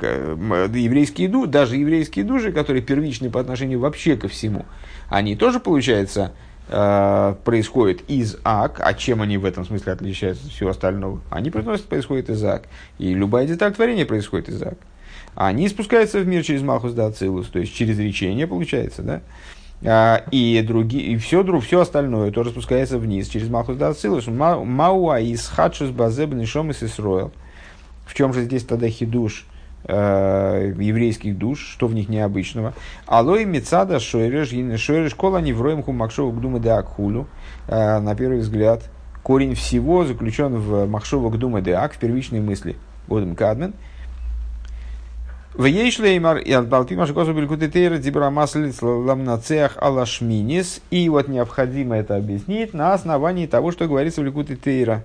еврейские 0.00 1.28
души, 1.28 1.48
даже 1.48 1.76
еврейские 1.76 2.24
души, 2.24 2.50
которые 2.50 2.82
первичны 2.82 3.30
по 3.30 3.38
отношению 3.38 3.78
вообще 3.78 4.16
ко 4.16 4.26
всему, 4.26 4.66
они 5.08 5.36
тоже, 5.36 5.60
получается, 5.60 6.32
э, 6.68 7.36
происходят 7.44 8.00
из 8.08 8.36
ак, 8.42 8.80
а 8.84 8.94
чем 8.94 9.22
они 9.22 9.38
в 9.38 9.44
этом 9.44 9.64
смысле 9.64 9.92
отличаются 9.92 10.44
от 10.44 10.52
всего 10.52 10.70
остального? 10.70 11.20
Они 11.30 11.50
происходят 11.50 12.30
из 12.30 12.42
ак. 12.42 12.64
И 12.98 13.14
любая 13.14 13.46
деталь 13.46 13.72
творения 13.72 14.06
происходит 14.06 14.48
из 14.48 14.60
ак. 14.60 14.76
Они 15.34 15.68
спускаются 15.68 16.20
в 16.20 16.26
мир 16.26 16.44
через 16.44 16.62
Малхус 16.62 16.92
да 16.92 17.10
то 17.10 17.58
есть 17.58 17.74
через 17.74 17.98
речение 17.98 18.46
получается, 18.46 19.02
да? 19.02 19.20
А, 19.84 20.24
и, 20.30 20.62
другие, 20.66 21.04
и 21.12 21.16
все, 21.16 21.42
все 21.60 21.80
остальное 21.80 22.30
тоже 22.30 22.50
спускается 22.50 22.98
вниз 22.98 23.28
через 23.28 23.48
Малхус 23.48 23.76
да. 23.76 23.92
Мауа 24.28 25.20
из 25.20 25.48
Хадшус 25.48 25.90
Базеб 25.90 26.34
Нишом 26.34 26.70
и 26.70 26.74
Сисроил. 26.74 27.32
В 28.06 28.14
чем 28.14 28.34
же 28.34 28.42
здесь 28.42 28.64
тогда 28.64 28.88
хидуш 28.88 29.46
э, 29.84 30.74
еврейских 30.78 31.38
душ, 31.38 31.66
что 31.66 31.86
в 31.86 31.94
них 31.94 32.08
необычного? 32.08 32.74
Алой 33.06 33.44
Мецада 33.46 33.98
Шойреш, 34.00 34.50
Шойреш 34.80 35.14
Кола 35.14 35.38
Невроем 35.38 35.82
Хумакшову 35.82 36.30
Гдума 36.32 36.60
де 36.60 36.70
Акхулю. 36.70 37.26
Э, 37.68 38.00
на 38.00 38.14
первый 38.14 38.40
взгляд, 38.40 38.90
корень 39.22 39.54
всего 39.54 40.04
заключен 40.04 40.56
в 40.56 40.86
Махшова 40.86 41.30
Гдума 41.30 41.62
де 41.62 41.74
в 41.74 41.98
первичной 41.98 42.40
мысли. 42.40 42.76
Годом 43.08 43.34
Кадмен– 43.34 43.72
в 45.54 45.64
Ейшлеймар 45.64 46.38
и 46.38 46.52
от 46.52 46.68
Балтима 46.68 47.06
Шикосу 47.06 47.34
Белькутетейра 47.34 47.98
Дибрамаслиц 47.98 48.80
Ламнацех 48.80 49.76
Алашминис. 49.76 50.80
И 50.90 51.08
вот 51.08 51.28
необходимо 51.28 51.96
это 51.96 52.16
объяснить 52.16 52.72
на 52.72 52.94
основании 52.94 53.46
того, 53.46 53.70
что 53.70 53.86
говорится 53.86 54.22
в 54.22 54.24
Ликутетейра. 54.24 55.04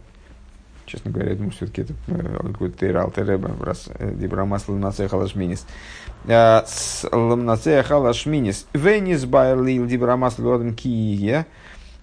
Честно 0.85 1.11
говоря, 1.11 1.31
я 1.31 1.35
думаю, 1.35 1.51
все-таки 1.51 1.81
это 1.81 1.93
э, 2.07 2.47
Ликутетейра 2.47 3.03
Алтереба, 3.03 3.51
раз 3.59 3.89
э, 3.99 4.13
Дибрамасл 4.15 4.71
Ламнацех 4.71 5.11
Алашминис. 5.13 5.65
Э, 6.25 6.61
Ламнацех 7.11 7.91
Алашминис. 7.91 8.67
Венис 8.73 9.25
Байлил 9.25 9.85
Дибрамасл 9.85 10.47
Лоден 10.47 10.75
Кие. 10.75 11.45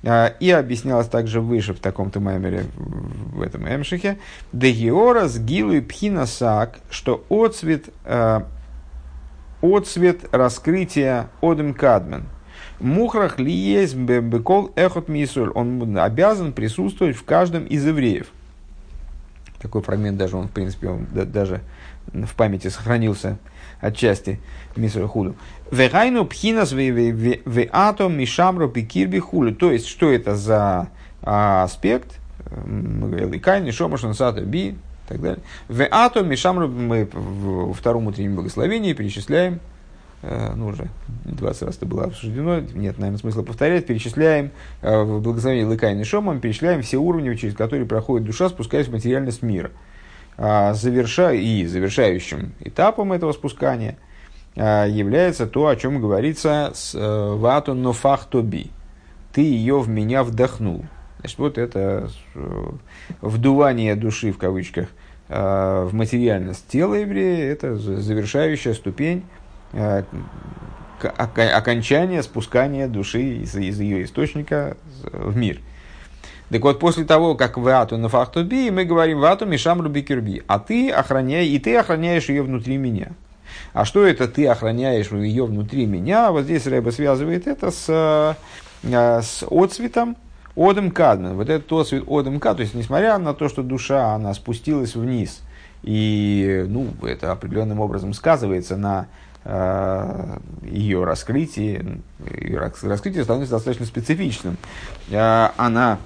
А, 0.06 0.34
и 0.38 0.50
объяснялось 0.50 1.08
также 1.08 1.40
выше 1.40 1.72
в 1.72 1.80
таком-то 1.80 2.20
маймере, 2.20 2.64
в 2.76 3.40
этом 3.40 3.66
эмшихе, 3.66 4.18
Дегиора 4.52 5.28
с 5.28 5.38
гилу 5.38 5.80
пхинасак, 5.82 6.80
что 6.90 7.24
отцвет, 7.30 7.86
э, 8.04 8.42
отцвет 9.62 10.20
раскрытия 10.30 11.30
одем 11.40 11.72
кадмен. 11.72 12.24
Мухрах 12.80 13.38
ли 13.38 13.52
есть 13.52 13.94
бекол 13.94 14.72
эхот 14.74 15.08
мисуль. 15.08 15.50
Он 15.54 15.96
обязан 15.96 16.52
присутствовать 16.52 17.16
в 17.16 17.24
каждом 17.24 17.64
из 17.64 17.86
евреев. 17.86 18.26
Такой 19.62 19.80
фрагмент 19.80 20.18
даже 20.18 20.36
он, 20.36 20.48
в 20.48 20.50
принципе, 20.50 20.88
он 20.88 21.06
даже 21.12 21.60
в 22.12 22.34
памяти 22.34 22.68
сохранился 22.68 23.38
отчасти 23.84 24.40
Мисра 24.76 25.06
Худу. 25.06 25.36
Вегайну 25.70 26.24
пхинас 26.24 26.72
веато 26.72 28.08
мишамру 28.08 28.68
пикирби 28.68 29.18
хулю. 29.18 29.54
То 29.54 29.70
есть, 29.70 29.86
что 29.86 30.10
это 30.10 30.34
за 30.34 30.88
а, 31.22 31.64
аспект? 31.64 32.18
Мы 32.66 33.08
говорили, 33.08 33.38
кайни, 33.38 33.70
шомашан, 33.70 34.14
сата, 34.14 34.42
би, 34.42 34.68
и 34.68 34.76
так 35.08 35.20
далее. 35.20 35.42
Веато 35.68 36.22
мишамру 36.22 36.68
мы 36.68 37.08
во 37.12 37.72
втором 37.72 38.06
утреннем 38.06 38.36
благословении 38.36 38.92
перечисляем 38.92 39.60
э, 40.22 40.52
ну, 40.54 40.68
уже 40.68 40.88
20 41.24 41.62
раз 41.62 41.76
это 41.76 41.86
было 41.86 42.04
обсуждено, 42.04 42.60
нет, 42.60 42.98
наверное, 42.98 43.18
смысла 43.18 43.42
повторять, 43.42 43.86
перечисляем 43.86 44.50
э, 44.82 45.02
в 45.02 45.20
благословении 45.20 45.64
Лыкай 45.64 45.98
и 45.98 46.04
Шомом, 46.04 46.40
перечисляем 46.40 46.82
все 46.82 46.98
уровни, 46.98 47.34
через 47.34 47.54
которые 47.54 47.86
проходит 47.86 48.26
душа, 48.26 48.48
спускаясь 48.48 48.88
в 48.88 48.92
материальность 48.92 49.42
мира. 49.42 49.70
А, 50.36 50.74
заверша... 50.74 51.32
и 51.32 51.64
завершающим 51.64 52.52
этапом 52.60 53.12
этого 53.12 53.32
спускания 53.32 53.96
а, 54.56 54.86
является 54.86 55.46
то, 55.46 55.68
о 55.68 55.76
чем 55.76 56.00
говорится 56.00 56.72
с 56.74 56.94
э, 56.94 57.34
вату 57.34 57.74
нофахтоби. 57.74 58.70
Ты 59.32 59.42
ее 59.42 59.80
в 59.80 59.88
меня 59.88 60.24
вдохнул. 60.24 60.84
Значит, 61.20 61.38
вот 61.38 61.58
это 61.58 62.10
э, 62.34 62.66
вдувание 63.20 63.94
души 63.94 64.32
в 64.32 64.38
кавычках 64.38 64.88
а, 65.28 65.86
в 65.86 65.94
материальность 65.94 66.66
тела 66.66 66.94
еврея, 66.94 67.52
это 67.52 67.76
завершающая 67.76 68.74
ступень 68.74 69.24
окончания 71.00 72.22
спускания 72.22 72.86
души 72.86 73.38
из, 73.38 73.56
из 73.56 73.80
ее 73.80 74.04
источника 74.04 74.76
в 75.02 75.36
мир– 75.36 75.60
так 76.50 76.62
вот, 76.62 76.78
после 76.78 77.04
того, 77.04 77.34
как 77.34 77.56
вату 77.56 77.96
на 77.96 78.08
фахту 78.08 78.44
би, 78.44 78.70
мы 78.70 78.84
говорим 78.84 79.20
вату 79.20 79.46
мишам 79.46 79.80
руби 79.80 80.02
кирби, 80.02 80.42
а 80.46 80.58
ты 80.58 80.90
охраняешь, 80.90 81.48
и 81.48 81.58
ты 81.58 81.76
охраняешь 81.76 82.28
ее 82.28 82.42
внутри 82.42 82.76
меня. 82.76 83.12
А 83.72 83.84
что 83.84 84.06
это 84.06 84.28
ты 84.28 84.46
охраняешь 84.46 85.10
ее 85.10 85.46
внутри 85.46 85.86
меня? 85.86 86.30
Вот 86.30 86.44
здесь 86.44 86.66
Рэба 86.66 86.90
связывает 86.90 87.46
это 87.46 87.70
с, 87.70 87.86
э, 87.88 89.20
с 89.22 89.44
отцветом, 89.50 90.16
Одем 90.56 90.90
Кадмен. 90.90 91.34
Вот 91.34 91.48
этот 91.48 91.72
отцвет 91.72 92.04
Одем 92.08 92.38
Кад, 92.38 92.58
то 92.58 92.62
есть, 92.62 92.74
несмотря 92.74 93.18
на 93.18 93.34
то, 93.34 93.48
что 93.48 93.62
душа, 93.62 94.14
она 94.14 94.34
спустилась 94.34 94.94
вниз, 94.94 95.42
и 95.82 96.64
ну, 96.68 96.88
это 97.02 97.32
определенным 97.32 97.80
образом 97.80 98.12
сказывается 98.12 98.76
на 98.76 99.06
э, 99.44 100.38
ее 100.62 101.04
раскрытии, 101.04 102.00
ее 102.30 102.58
раскрытие 102.58 103.24
становится 103.24 103.56
достаточно 103.56 103.86
специфичным. 103.86 104.56
Э, 105.10 105.48
она 105.56 105.98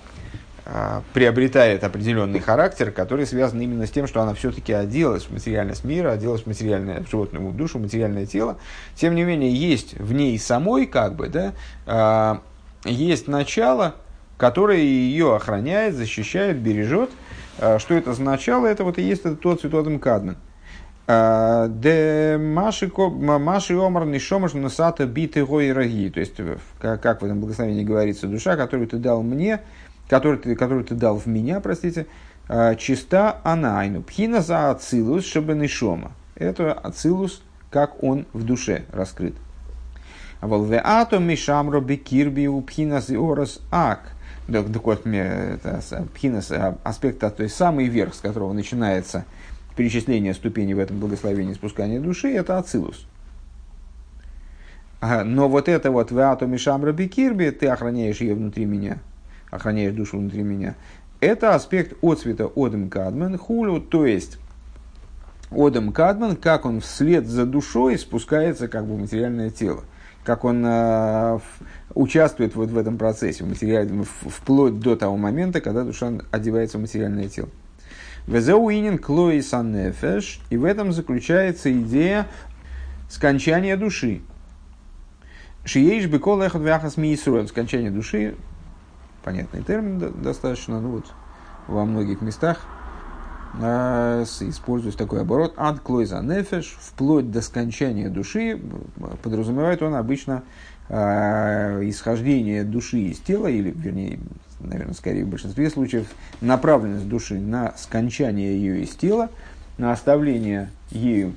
приобретает 1.14 1.82
определенный 1.82 2.40
характер, 2.40 2.90
который 2.90 3.26
связан 3.26 3.60
именно 3.60 3.86
с 3.86 3.90
тем, 3.90 4.06
что 4.06 4.20
она 4.20 4.34
все-таки 4.34 4.72
оделась 4.72 5.24
в 5.24 5.30
материальность 5.32 5.82
мира, 5.82 6.12
оделась 6.12 6.42
в 6.42 6.46
материальное, 6.46 7.02
в 7.02 7.10
животную 7.10 7.50
душу, 7.52 7.78
материальное 7.78 8.26
тело. 8.26 8.58
Тем 8.94 9.14
не 9.14 9.24
менее, 9.24 9.50
есть 9.50 9.98
в 9.98 10.12
ней 10.12 10.38
самой, 10.38 10.86
как 10.86 11.16
бы, 11.16 11.28
да, 11.28 11.54
а, 11.86 12.42
есть 12.84 13.28
начало, 13.28 13.94
который 14.36 14.84
ее 14.84 15.34
охраняет, 15.34 15.94
защищает, 15.94 16.58
бережет. 16.58 17.10
Что 17.56 17.94
это 17.94 18.10
означало? 18.10 18.66
Это 18.66 18.84
вот 18.84 18.98
и 18.98 19.02
есть 19.02 19.24
тот 19.40 19.60
цветотом 19.60 19.98
кадмен. 19.98 20.36
Де 21.08 22.36
маши 22.38 22.92
омар 22.94 24.04
нишомаш 24.04 24.52
насата 24.52 25.06
биты. 25.06 25.44
То 25.44 25.60
есть, 25.60 26.36
как 26.80 27.22
в 27.22 27.24
этом 27.24 27.40
благословении 27.40 27.82
говорится, 27.82 28.26
душа, 28.26 28.56
которую 28.56 28.86
ты 28.86 28.98
дал 28.98 29.22
мне, 29.22 29.60
которую 30.08 30.38
ты, 30.38 30.56
которую 30.56 30.84
ты 30.84 30.94
дал 30.94 31.16
в 31.16 31.26
меня, 31.26 31.60
простите, 31.60 32.06
чиста 32.78 33.40
анайну. 33.44 34.02
Пхина 34.02 34.40
за 34.40 34.70
ацилус 34.70 35.24
чтобы 35.24 35.54
нишома. 35.54 36.12
Это 36.34 36.72
ацилус, 36.72 37.42
как 37.70 38.02
он 38.02 38.26
в 38.32 38.42
душе 38.44 38.84
раскрыт. 38.90 39.34
Волвеато 40.40 41.18
мишамро 41.18 41.80
бекирби 41.80 42.46
у 42.46 42.60
пхинас 42.62 43.10
и 43.10 43.16
орас 43.16 43.60
ак. 43.70 44.12
Так 44.46 44.66
вот, 44.66 45.02
пхинас, 45.02 46.52
аспект, 46.82 47.20
то 47.20 47.42
есть 47.42 47.54
самый 47.54 47.86
верх, 47.88 48.14
с 48.14 48.20
которого 48.20 48.54
начинается 48.54 49.26
перечисление 49.76 50.32
ступеней 50.32 50.72
в 50.72 50.78
этом 50.78 50.98
благословении 51.00 51.52
спускания 51.52 52.00
души, 52.00 52.32
это 52.32 52.56
Ацилус. 52.56 53.06
Но 55.02 55.48
вот 55.48 55.68
это 55.68 55.90
вот 55.90 56.10
Веато 56.10 56.46
Мишамра 56.46 56.92
Бекирби, 56.92 57.50
ты 57.50 57.68
охраняешь 57.68 58.22
ее 58.22 58.34
внутри 58.34 58.64
меня, 58.64 58.98
охраняешь 59.50 59.94
душу 59.94 60.18
внутри 60.18 60.42
меня, 60.42 60.74
это 61.20 61.54
аспект 61.54 61.96
отцвета 62.02 62.50
Одем 62.54 62.90
Кадмен 62.90 63.38
Хулю, 63.38 63.80
то 63.80 64.06
есть 64.06 64.38
Одем 65.50 65.92
Кадмен, 65.92 66.36
как 66.36 66.64
он 66.64 66.80
вслед 66.80 67.26
за 67.26 67.46
душой 67.46 67.98
спускается 67.98 68.68
как 68.68 68.86
бы 68.86 68.94
в 68.94 69.00
материальное 69.00 69.50
тело, 69.50 69.84
как 70.24 70.44
он 70.44 70.64
э, 70.66 71.38
участвует 71.94 72.54
вот 72.54 72.70
в 72.70 72.78
этом 72.78 72.98
процессе, 72.98 73.44
в 73.44 73.48
материаль, 73.48 73.90
вплоть 74.26 74.78
до 74.78 74.96
того 74.96 75.16
момента, 75.16 75.60
когда 75.60 75.84
душа 75.84 76.12
одевается 76.30 76.78
в 76.78 76.82
материальное 76.82 77.28
тело. 77.28 77.48
Везеуинин 78.28 78.98
клоис 78.98 79.54
аннефеш. 79.54 80.40
И 80.50 80.58
в 80.58 80.64
этом 80.64 80.92
заключается 80.92 81.72
идея 81.72 82.26
скончания 83.08 83.76
души. 83.76 84.20
Шиеиш 85.64 86.06
бекол 86.06 86.42
эхот 86.42 86.62
вяхас 86.62 86.98
миисруэл. 86.98 87.48
Скончание 87.48 87.90
души, 87.90 88.34
понятный 89.28 89.62
термин 89.62 90.22
достаточно, 90.22 90.80
ну 90.80 90.88
вот 90.88 91.04
во 91.66 91.84
многих 91.84 92.22
местах. 92.22 92.60
Э, 93.60 94.24
используется 94.40 94.96
такой 94.96 95.20
оборот 95.20 95.52
ад 95.58 95.80
клойза 95.80 96.22
нефеш, 96.22 96.78
вплоть 96.80 97.30
до 97.30 97.42
скончания 97.42 98.08
души, 98.08 98.58
подразумевает 99.22 99.82
он 99.82 99.96
обычно 99.96 100.44
э, 100.88 101.82
исхождение 101.90 102.64
души 102.64 103.00
из 103.00 103.18
тела, 103.18 103.48
или, 103.48 103.70
вернее, 103.70 104.18
наверное, 104.60 104.94
скорее 104.94 105.26
в 105.26 105.28
большинстве 105.28 105.68
случаев, 105.68 106.06
направленность 106.40 107.06
души 107.06 107.38
на 107.38 107.74
скончание 107.76 108.56
ее 108.56 108.82
из 108.82 108.94
тела, 108.94 109.28
на 109.76 109.92
оставление 109.92 110.70
ею 110.90 111.34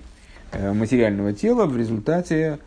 э, 0.53 0.71
материального 0.71 1.33
тела 1.33 1.65
в 1.65 1.75
результате 1.75 2.59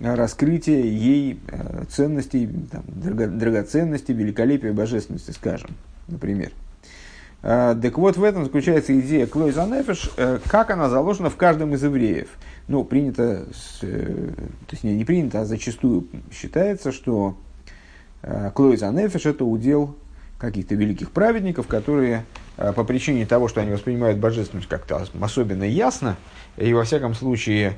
раскрытия 0.00 0.82
ей 0.82 1.38
э, 1.48 1.84
ценностей, 1.88 2.48
там, 2.70 2.84
драгоценностей, 2.86 4.14
великолепия, 4.14 4.72
божественности, 4.72 5.30
скажем, 5.30 5.70
например. 6.08 6.52
Э, 7.42 7.76
так 7.80 7.98
вот, 7.98 8.16
в 8.16 8.24
этом 8.24 8.44
заключается 8.44 8.98
идея 8.98 9.26
Клойза 9.26 9.66
Нефеш, 9.66 10.10
как 10.48 10.70
она 10.70 10.88
заложена 10.88 11.30
в 11.30 11.36
каждом 11.36 11.74
из 11.74 11.82
евреев. 11.82 12.28
Ну, 12.68 12.84
принято, 12.84 13.46
то 13.80 13.86
есть 14.70 14.84
не 14.84 15.04
принято, 15.04 15.40
а 15.40 15.44
зачастую 15.44 16.06
считается, 16.32 16.92
что 16.92 17.36
Клойза 18.54 18.90
Нефеш– 18.90 19.26
это 19.26 19.44
удел 19.44 19.96
каких-то 20.40 20.74
великих 20.74 21.10
праведников, 21.10 21.66
которые 21.66 22.24
э, 22.56 22.72
по 22.72 22.82
причине 22.82 23.26
того, 23.26 23.46
что 23.46 23.60
они 23.60 23.70
воспринимают 23.70 24.18
божественность 24.18 24.68
как-то 24.68 25.06
особенно 25.20 25.64
ясно, 25.64 26.16
и 26.56 26.72
во 26.72 26.84
всяком 26.84 27.14
случае 27.14 27.68
э, 27.68 27.74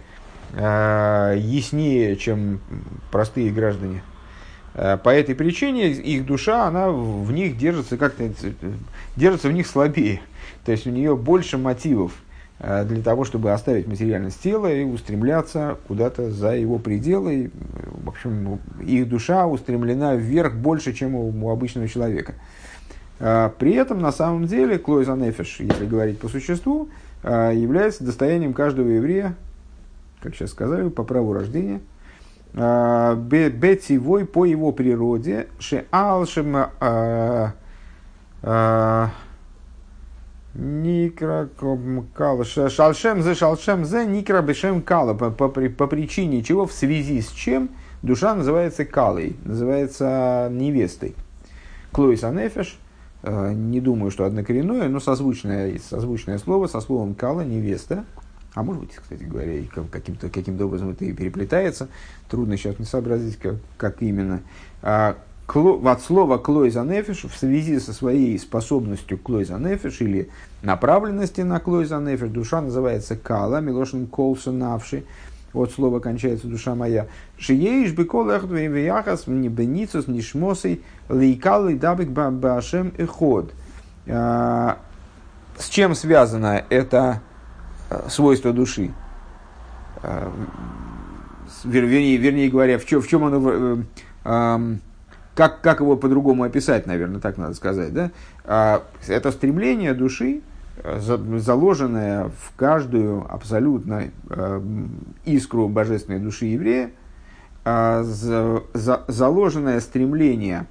яснее, 0.55 2.17
чем 2.17 2.61
простые 3.11 3.51
граждане, 3.51 4.03
э, 4.75 4.99
по 5.03 5.09
этой 5.09 5.35
причине 5.35 5.91
их 5.91 6.27
душа, 6.27 6.67
она 6.67 6.91
в 6.91 7.33
них 7.33 7.57
держится 7.57 7.97
как-то, 7.97 8.31
держится 9.17 9.49
в 9.49 9.53
них 9.53 9.67
слабее. 9.67 10.21
То 10.67 10.73
есть 10.73 10.87
у 10.87 10.91
нее 10.91 11.17
больше 11.17 11.57
мотивов 11.59 12.13
для 12.59 13.03
того, 13.03 13.25
чтобы 13.25 13.53
оставить 13.53 13.89
материальность 13.89 14.41
тела 14.41 14.73
и 14.73 14.85
устремляться 14.85 15.79
куда-то 15.89 16.31
за 16.31 16.55
его 16.55 16.79
пределы. 16.79 17.51
В 18.05 18.09
общем, 18.09 18.61
их 18.81 19.09
душа 19.09 19.49
устремлена 19.49 20.15
вверх 20.15 20.55
больше, 20.55 20.93
чем 20.93 21.17
у, 21.17 21.51
обычного 21.51 21.89
человека. 21.89 22.35
При 23.19 23.73
этом, 23.73 24.01
на 24.01 24.13
самом 24.13 24.47
деле, 24.47 24.79
Клойза 24.79 25.15
Нефеш, 25.15 25.59
если 25.59 25.87
говорить 25.87 26.21
по 26.21 26.29
существу, 26.29 26.89
является 27.25 28.05
достоянием 28.05 28.53
каждого 28.53 28.87
еврея, 28.87 29.35
как 30.23 30.35
сейчас 30.35 30.51
сказали, 30.51 30.89
по 30.89 31.03
праву 31.05 31.33
рождения, 31.33 31.81
а, 32.55 33.15
бетивой 33.15 34.25
по 34.25 34.45
его 34.45 34.73
природе, 34.73 35.49
ше 35.59 35.87
алшем 35.91 36.57
Никра 40.55 41.49
кала 42.15 42.45
шалшем 42.45 43.23
зе 43.23 43.35
шалшем 43.35 43.87
зе 43.87 44.05
никра 44.05 44.43
бешем 44.43 44.83
кала 44.83 45.15
по, 45.15 45.31
по, 45.31 45.49
по 45.49 45.87
причине 45.87 46.43
чего 46.43 46.67
в 46.67 46.73
связи 46.73 47.23
с 47.23 47.31
чем 47.31 47.71
душа 48.03 48.35
называется 48.35 48.85
калой, 48.85 49.37
называется 49.45 50.49
невестой. 50.51 51.15
Клоис 51.91 52.23
анефеш 52.23 52.79
Э, 53.23 53.53
не 53.55 53.81
думаю, 53.81 54.11
что 54.11 54.25
однокоренное, 54.25 54.89
но 54.89 55.01
созвучное, 55.01 55.79
созвучное 55.79 56.39
слово 56.39 56.67
со 56.67 56.81
словом 56.81 57.15
кала, 57.15 57.43
невеста. 57.43 58.05
А 58.55 58.63
может 58.63 58.83
быть, 58.83 58.95
кстати 58.95 59.23
говоря, 59.23 59.55
и 59.55 59.65
каким-то 59.65 60.29
каким 60.29 60.61
образом 60.61 60.91
это 60.91 61.05
и 61.05 61.13
переплетается. 61.13 61.89
Трудно 62.29 62.57
сейчас 62.57 62.79
не 62.79 62.85
сообразить, 62.85 63.37
как, 63.39 63.55
как 63.79 64.03
именно. 64.03 64.43
А, 64.83 65.17
кло, 65.47 65.81
от 65.89 66.03
слова 66.03 66.37
клойза 66.37 66.83
нефиш 66.83 67.25
в 67.25 67.37
связи 67.37 67.79
со 67.79 67.95
своей 67.95 68.39
способностью 68.39 69.17
клойза 69.17 69.57
нефиш 69.59 70.03
или 70.03 70.29
направленности 70.63 71.41
на 71.41 71.61
клойза 71.61 71.99
нефиш 71.99 72.29
душа 72.29 72.61
называется 72.61 73.17
кала, 73.17 73.61
милошин 73.61 74.07
колса 74.07 74.53
навши, 74.53 75.05
от 75.55 75.73
слова 75.73 76.01
кончается 76.01 76.47
душа 76.47 76.75
моя. 76.75 77.07
Шиеиш 77.39 77.93
бекол 77.93 78.31
эхдвейм 78.31 78.73
вияхас 78.73 79.27
беницус 79.27 80.09
нишмосой 80.09 80.83
лейкал 81.09 81.69
и 81.69 81.75
дабик 81.75 82.09
и 82.99 83.05
ход. 83.07 83.53
А, 84.07 84.79
с 85.57 85.69
чем 85.71 85.95
связано 85.95 86.65
это 86.69 87.23
свойство 88.09 88.53
души? 88.53 88.93
А, 90.03 90.33
вернее, 91.65 92.17
вернее 92.17 92.51
говоря, 92.51 92.79
в 92.79 92.85
чем, 92.85 93.01
в 93.01 93.09
чем 93.09 93.25
оно, 93.25 93.85
э, 94.25 94.77
как, 95.35 95.61
как 95.61 95.81
его 95.81 95.97
по-другому 95.97 96.43
описать, 96.45 96.87
наверное, 96.87 97.21
так 97.21 97.39
надо 97.39 97.55
сказать. 97.55 97.93
Да? 97.93 98.11
Это 99.07 99.33
стремление 99.33 99.95
души 99.95 100.43
заложенная 100.85 102.29
в 102.29 102.57
каждую 102.57 103.27
абсолютно 103.33 104.11
э, 104.31 104.61
искру 105.25 105.69
божественной 105.69 106.19
души 106.19 106.47
еврея, 106.47 106.91
э, 107.65 108.03
заложенное 109.07 109.81
стремление 109.81 110.67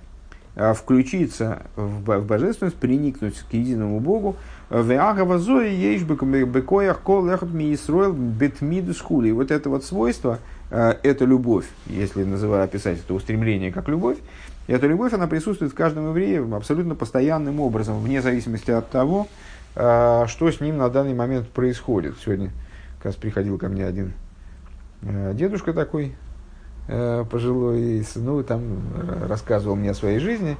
э, 0.56 0.74
включиться 0.74 1.64
в 1.76 2.22
божественность, 2.22 2.76
приникнуть 2.78 3.40
к 3.40 3.54
единому 3.54 4.00
Богу, 4.00 4.36
в 4.72 4.86
Вот 9.34 9.52
это 9.52 9.70
вот 9.70 9.84
свойство, 9.84 10.40
это 10.70 11.26
любовь, 11.26 11.66
если 11.88 12.24
называю 12.24 12.64
описать 12.64 13.00
это 13.00 13.14
устремление 13.14 13.74
как 13.74 13.90
любовь, 13.90 14.18
эта 14.68 14.88
любовь, 14.88 15.14
она 15.14 15.28
присутствует 15.28 15.74
в 15.74 15.76
каждом 15.76 16.10
еврее 16.10 16.48
абсолютно 16.56 16.96
постоянным 16.96 17.60
образом, 17.60 18.00
вне 18.00 18.22
зависимости 18.22 18.72
от 18.72 18.90
того, 18.90 19.28
а, 19.76 20.28
что 20.28 20.52
с 20.52 20.60
ним 20.60 20.78
на 20.78 20.90
данный 20.90 21.14
момент 21.14 21.50
происходит. 21.50 22.16
Сегодня 22.24 22.52
как 22.98 23.08
раз 23.08 23.16
приходил 23.16 23.58
ко 23.58 23.68
мне 23.68 23.86
один 23.86 24.14
э, 25.02 25.34
дедушка 25.34 25.74
такой 25.74 26.16
э, 26.88 27.26
пожилой, 27.30 28.06
ну, 28.16 28.44
там 28.44 28.62
э, 28.96 29.28
рассказывал 29.28 29.76
мне 29.76 29.92
о 29.92 29.94
своей 29.94 30.20
жизни, 30.20 30.58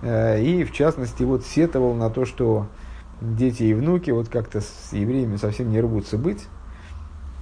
и 0.00 0.64
в 0.64 0.72
частности 0.72 1.24
вот 1.24 1.44
сетовал 1.44 1.92
на 1.94 2.08
то, 2.08 2.24
что 2.24 2.68
дети 3.20 3.64
и 3.64 3.74
внуки 3.74 4.10
вот 4.10 4.28
как-то 4.28 4.60
с 4.60 4.92
евреями 4.92 5.36
совсем 5.36 5.70
не 5.70 5.80
рвутся 5.80 6.18
быть, 6.18 6.46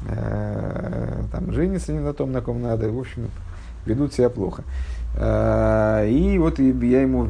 там 0.05 1.53
женятся 1.53 1.93
не 1.93 2.01
на 2.01 2.12
том, 2.12 2.33
на 2.33 2.41
ком 2.41 2.62
надо, 2.62 2.91
в 2.91 2.99
общем, 2.99 3.31
ведут 3.85 4.12
себя 4.12 4.31
плохо. 4.31 4.62
И 5.17 6.37
вот 6.39 6.59
я 6.59 7.03
ему 7.03 7.29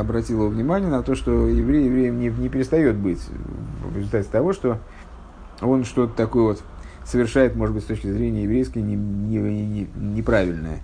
обратил 0.00 0.48
внимание 0.48 0.90
на 0.90 1.02
то, 1.02 1.14
что 1.14 1.48
еврей 1.48 1.86
евреем 1.86 2.18
не, 2.18 2.28
не 2.28 2.48
перестает 2.48 2.96
быть 2.96 3.20
в 3.84 3.96
результате 3.96 4.28
того, 4.30 4.52
что 4.52 4.78
он 5.60 5.84
что-то 5.84 6.14
такое 6.14 6.42
вот 6.44 6.62
совершает, 7.04 7.54
может 7.54 7.74
быть, 7.74 7.84
с 7.84 7.86
точки 7.86 8.10
зрения 8.10 8.44
еврейской, 8.44 8.78
не, 8.78 8.94
не, 8.96 9.38
не, 9.38 9.88
неправильное. 9.94 10.78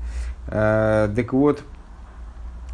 А, 0.48 1.12
так 1.14 1.32
вот, 1.32 1.62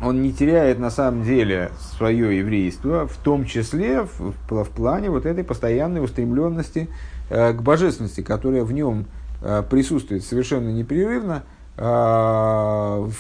он 0.01 0.23
не 0.23 0.33
теряет 0.33 0.79
на 0.79 0.91
самом 0.91 1.23
деле 1.23 1.71
свое 1.97 2.39
еврейство, 2.39 3.07
в 3.07 3.17
том 3.17 3.45
числе 3.47 4.03
в, 4.03 4.35
в, 4.49 4.65
в 4.65 4.71
плане 4.71 5.11
вот 5.11 5.27
этой 5.27 5.43
постоянной 5.43 6.05
устремленности 6.05 6.89
э, 7.31 7.53
к 7.53 7.63
божественности, 7.63 8.21
которая 8.21 8.65
в 8.65 8.73
нем 8.73 9.07
э, 9.43 9.63
присутствует 9.69 10.25
совершенно 10.25 10.69
непрерывно, 10.69 11.45
э, 11.77 13.11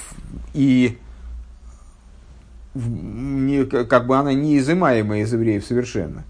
и 0.52 0.98
не, 2.74 3.64
как 3.64 4.06
бы 4.06 4.16
она 4.16 4.34
неизымаемая 4.34 5.22
из 5.22 5.32
евреев 5.32 5.64
совершенно. 5.64 6.24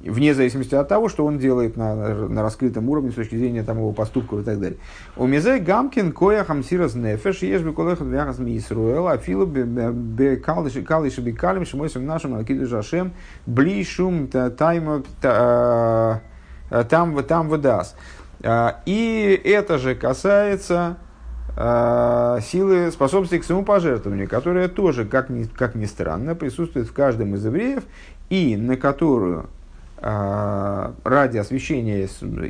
Вне 0.00 0.34
зависимости 0.34 0.74
от 0.74 0.88
того, 0.88 1.08
что 1.08 1.24
он 1.24 1.38
делает 1.38 1.76
на, 1.76 1.94
на 2.28 2.42
раскрытом 2.42 2.88
уровне 2.88 3.10
с 3.10 3.14
точки 3.14 3.36
зрения 3.36 3.62
там, 3.62 3.78
его 3.78 3.92
поступков 3.92 4.40
и 4.40 4.44
так 4.44 4.60
далее. 4.60 4.78
У 5.16 5.26
Мизей 5.26 5.58
Гамкин 5.58 6.12
коя 6.12 6.44
хамсирас 6.44 6.94
нефеш, 6.94 7.42
ешь 7.42 7.62
бы 7.62 7.72
колехат 7.72 8.06
вяхас 8.06 8.38
ми 8.38 8.56
Исруэл, 8.58 9.08
а 9.08 9.16
филу 9.16 9.46
бе 9.46 10.36
калиши 10.36 10.82
калиши 10.82 11.22
бе 11.22 11.32
калим, 11.32 11.64
шимойсим 11.64 12.04
нашим 12.04 12.34
алкиду 12.34 12.66
жашем, 12.66 13.12
бли 13.46 13.82
шум 13.84 14.28
тайма 14.28 15.02
там 15.20 16.20
там 17.24 17.48
выдаст. 17.48 17.96
И 18.84 19.40
это 19.44 19.78
же 19.78 19.94
касается 19.94 20.98
а, 21.56 22.38
силы 22.40 22.90
способности 22.92 23.38
к 23.38 23.44
самопожертвованию, 23.44 24.28
которая 24.28 24.68
тоже, 24.68 25.06
как 25.06 25.30
ни, 25.30 25.44
как 25.44 25.74
ни 25.74 25.86
странно, 25.86 26.34
присутствует 26.34 26.86
в 26.86 26.92
каждом 26.92 27.34
из 27.34 27.46
евреев, 27.46 27.82
и 28.28 28.56
на 28.56 28.76
которую 28.76 29.48
ради 29.98 31.38
освящения 31.38 32.08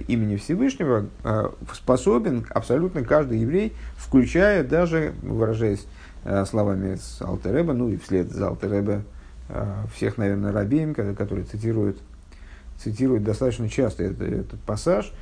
имени 0.09 0.37
Всевышнего 0.37 1.07
а, 1.23 1.55
способен 1.73 2.45
абсолютно 2.51 3.05
каждый 3.05 3.39
еврей, 3.39 3.73
включая 3.97 4.65
даже, 4.65 5.15
выражаясь 5.23 5.87
словами 6.49 6.97
с 6.97 7.23
Алтереба, 7.23 7.73
ну 7.73 7.89
и 7.89 7.97
вслед 7.99 8.31
за 8.33 8.49
Алтереба 8.49 9.03
всех, 9.95 10.19
наверное, 10.19 10.51
рабеем, 10.51 10.93
которые 10.93 11.45
цитируют, 11.45 11.99
цитируют 12.79 13.23
достаточно 13.23 13.69
часто 13.69 14.03
этот, 14.03 14.23
этот 14.23 14.61
пассаж, 14.63 15.13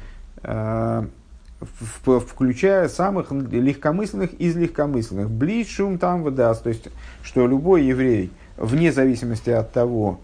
включая 1.61 2.89
самых 2.89 3.31
легкомысленных 3.31 4.33
из 4.35 4.57
легкомысленных. 4.57 5.31
Близ 5.31 5.69
шум 5.69 5.99
там 5.99 6.23
выдаст. 6.23 6.63
То 6.63 6.71
есть, 6.71 6.89
что 7.23 7.47
любой 7.47 7.85
еврей, 7.85 8.31
вне 8.57 8.91
зависимости 8.91 9.51
от 9.51 9.73
того, 9.73 10.21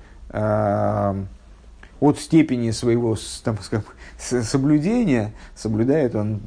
от 2.01 2.19
степени 2.19 2.71
своего 2.71 3.17
там, 3.45 3.59
скажем, 3.61 3.87
соблюдения, 4.19 5.33
соблюдает 5.55 6.15
он 6.15 6.41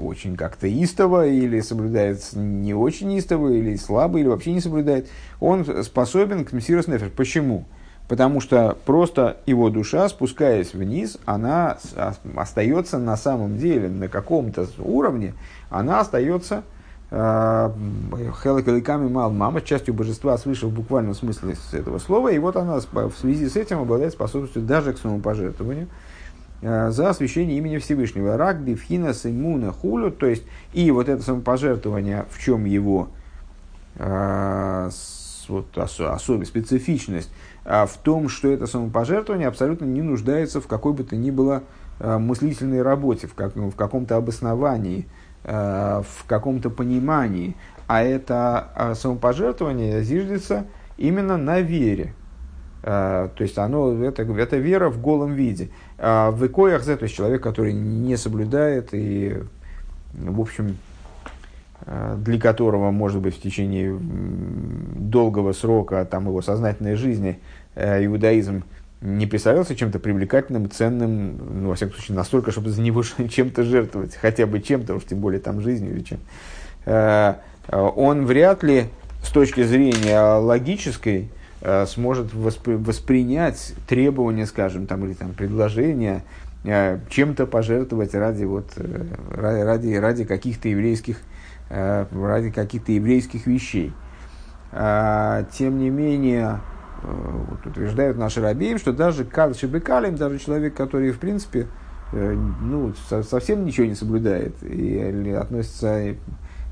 очень 0.00 0.36
как-то 0.36 0.66
истово, 0.66 1.26
или 1.26 1.60
соблюдает 1.60 2.22
не 2.34 2.74
очень 2.74 3.12
истово, 3.14 3.50
или 3.50 3.76
слабо, 3.76 4.18
или 4.18 4.28
вообще 4.28 4.52
не 4.52 4.60
соблюдает, 4.60 5.08
он 5.40 5.64
способен 5.84 6.44
к 6.44 6.52
мессирос 6.52 6.86
нефеш. 6.86 7.10
Почему? 7.16 7.64
Потому 8.08 8.40
что 8.40 8.76
просто 8.84 9.38
его 9.46 9.70
душа, 9.70 10.08
спускаясь 10.08 10.74
вниз, 10.74 11.18
она 11.24 11.78
остается 12.36 12.98
на 12.98 13.16
самом 13.16 13.56
деле 13.56 13.88
на 13.88 14.08
каком-то 14.08 14.66
уровне, 14.78 15.34
она 15.70 16.00
остается 16.00 16.56
э, 16.56 16.62
хелакаликами 17.12 19.06
мал 19.06 19.30
мама, 19.30 19.60
частью 19.60 19.92
божества 19.92 20.38
свыше 20.38 20.66
в 20.66 20.72
буквальном 20.72 21.14
смысле 21.14 21.56
этого 21.72 21.98
слова, 21.98 22.28
и 22.28 22.38
вот 22.38 22.56
она 22.56 22.80
в 22.80 23.12
связи 23.20 23.50
с 23.50 23.56
этим 23.56 23.80
обладает 23.80 24.14
способностью 24.14 24.62
даже 24.62 24.94
к 24.94 24.98
самопожертвованию 24.98 25.88
э, 26.62 26.90
за 26.90 27.10
освящение 27.10 27.58
имени 27.58 27.76
Всевышнего. 27.76 28.38
Рагби, 28.38 28.74
фхина, 28.74 29.12
симуна, 29.12 29.72
хулю, 29.72 30.10
то 30.10 30.24
есть 30.26 30.44
и 30.72 30.90
вот 30.90 31.10
это 31.10 31.22
самопожертвование, 31.22 32.24
в 32.30 32.42
чем 32.42 32.64
его 32.64 33.08
э, 33.96 34.90
вот, 35.48 35.66
особая 35.76 36.46
специфичность, 36.46 37.30
а 37.66 37.84
в 37.84 37.98
том, 37.98 38.30
что 38.30 38.48
это 38.48 38.66
самопожертвование 38.66 39.48
абсолютно 39.48 39.84
не 39.84 40.00
нуждается 40.00 40.62
в 40.62 40.66
какой 40.66 40.94
бы 40.94 41.04
то 41.04 41.14
ни 41.16 41.30
было 41.30 41.62
мыслительной 42.00 42.80
работе, 42.80 43.26
в, 43.26 43.34
как, 43.34 43.54
в 43.54 43.76
каком-то 43.76 44.16
обосновании, 44.16 45.06
в 45.44 46.24
каком-то 46.26 46.70
понимании. 46.70 47.56
А 47.88 48.02
это 48.02 48.68
а, 48.74 48.94
самопожертвование 48.94 50.02
зиждется 50.02 50.66
именно 50.96 51.36
на 51.36 51.60
вере. 51.60 52.14
То 52.82 53.30
есть 53.38 53.58
оно, 53.58 53.92
это, 54.04 54.22
это 54.22 54.56
вера 54.56 54.88
в 54.88 55.00
голом 55.00 55.34
виде. 55.34 55.70
В 55.98 56.46
икоях, 56.46 56.84
то 56.84 56.98
есть 57.00 57.14
человек, 57.14 57.40
который 57.40 57.72
не 57.72 58.16
соблюдает 58.16 58.88
и, 58.92 59.36
в 60.14 60.40
общем, 60.40 60.76
для 61.86 62.40
которого, 62.40 62.90
может 62.90 63.20
быть, 63.20 63.36
в 63.36 63.40
течение 63.40 63.96
долгого 65.12 65.52
срока 65.52 66.04
там, 66.04 66.26
его 66.26 66.42
сознательной 66.42 66.94
жизни 66.94 67.40
э, 67.74 68.04
иудаизм 68.04 68.64
не 69.02 69.26
представлялся 69.26 69.76
чем-то 69.76 69.98
привлекательным, 69.98 70.70
ценным, 70.70 71.62
ну, 71.62 71.68
во 71.68 71.74
всяком 71.74 71.94
случае, 71.94 72.16
настолько, 72.16 72.50
чтобы 72.52 72.70
за 72.70 72.80
него 72.80 73.02
чем-то 73.30 73.64
жертвовать, 73.64 74.16
хотя 74.16 74.46
бы 74.46 74.60
чем-то, 74.60 74.94
уж 74.94 75.04
тем 75.04 75.18
более 75.18 75.40
там 75.40 75.60
жизнью 75.60 75.92
или 75.92 76.00
чем. 76.02 76.18
Э, 76.86 77.34
он 77.68 78.26
вряд 78.26 78.62
ли 78.62 78.86
с 79.22 79.30
точки 79.30 79.62
зрения 79.62 80.20
логической 80.20 81.30
э, 81.60 81.86
сможет 81.86 82.32
воспри- 82.32 82.76
воспринять 82.76 83.74
требования, 83.88 84.46
скажем, 84.46 84.86
там, 84.86 85.04
или 85.04 85.14
там, 85.14 85.32
предложения, 85.32 86.24
чем-то 86.64 87.46
пожертвовать 87.46 88.14
ради, 88.14 88.44
вот, 88.44 88.66
ради, 89.34 89.94
ради 89.94 90.24
каких-то 90.24 90.68
еврейских 90.68 91.16
Э, 91.74 92.04
ради 92.12 92.50
каких-то 92.50 92.92
еврейских 92.92 93.46
вещей. 93.46 93.94
Тем 94.72 95.78
не 95.78 95.88
менее, 95.88 96.60
э, 96.70 96.71
вот 97.02 97.66
утверждают 97.66 98.16
наши 98.16 98.40
рабеем, 98.40 98.78
что 98.78 98.92
даже 98.92 99.24
Кадши 99.24 99.66
Бекалим, 99.66 100.16
даже 100.16 100.38
человек, 100.38 100.74
который, 100.74 101.10
в 101.12 101.18
принципе, 101.18 101.66
э, 102.12 102.32
ну, 102.32 102.92
совсем 103.22 103.64
ничего 103.64 103.86
не 103.86 103.94
соблюдает 103.94 104.62
и 104.62 105.30
относится 105.32 106.14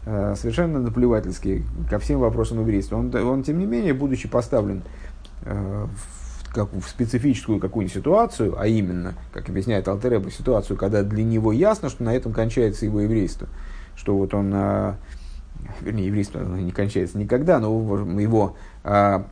совершенно 0.02 0.80
наплевательски 0.80 1.62
ко 1.90 1.98
всем 1.98 2.20
вопросам 2.20 2.60
еврейства, 2.60 2.96
он, 2.96 3.14
он 3.14 3.42
тем 3.42 3.58
не 3.58 3.66
менее, 3.66 3.92
будучи 3.92 4.28
поставлен 4.28 4.82
в, 5.42 6.54
как, 6.54 6.72
в 6.72 6.88
специфическую 6.88 7.60
какую-нибудь 7.60 7.94
ситуацию, 7.94 8.58
а 8.58 8.66
именно, 8.66 9.12
как 9.30 9.50
объясняет 9.50 9.88
Алтереба, 9.88 10.30
ситуацию, 10.30 10.78
когда 10.78 11.02
для 11.02 11.22
него 11.22 11.52
ясно, 11.52 11.90
что 11.90 12.02
на 12.02 12.14
этом 12.16 12.32
кончается 12.32 12.86
его 12.86 13.02
еврейство– 13.02 13.46
что 14.00 14.16
вот 14.16 14.32
он, 14.32 14.50
вернее, 15.82 16.06
еврейство 16.06 16.42
не 16.42 16.72
кончается 16.72 17.18
никогда, 17.18 17.58
но 17.58 17.68
его, 18.18 18.56
а, 18.82 19.26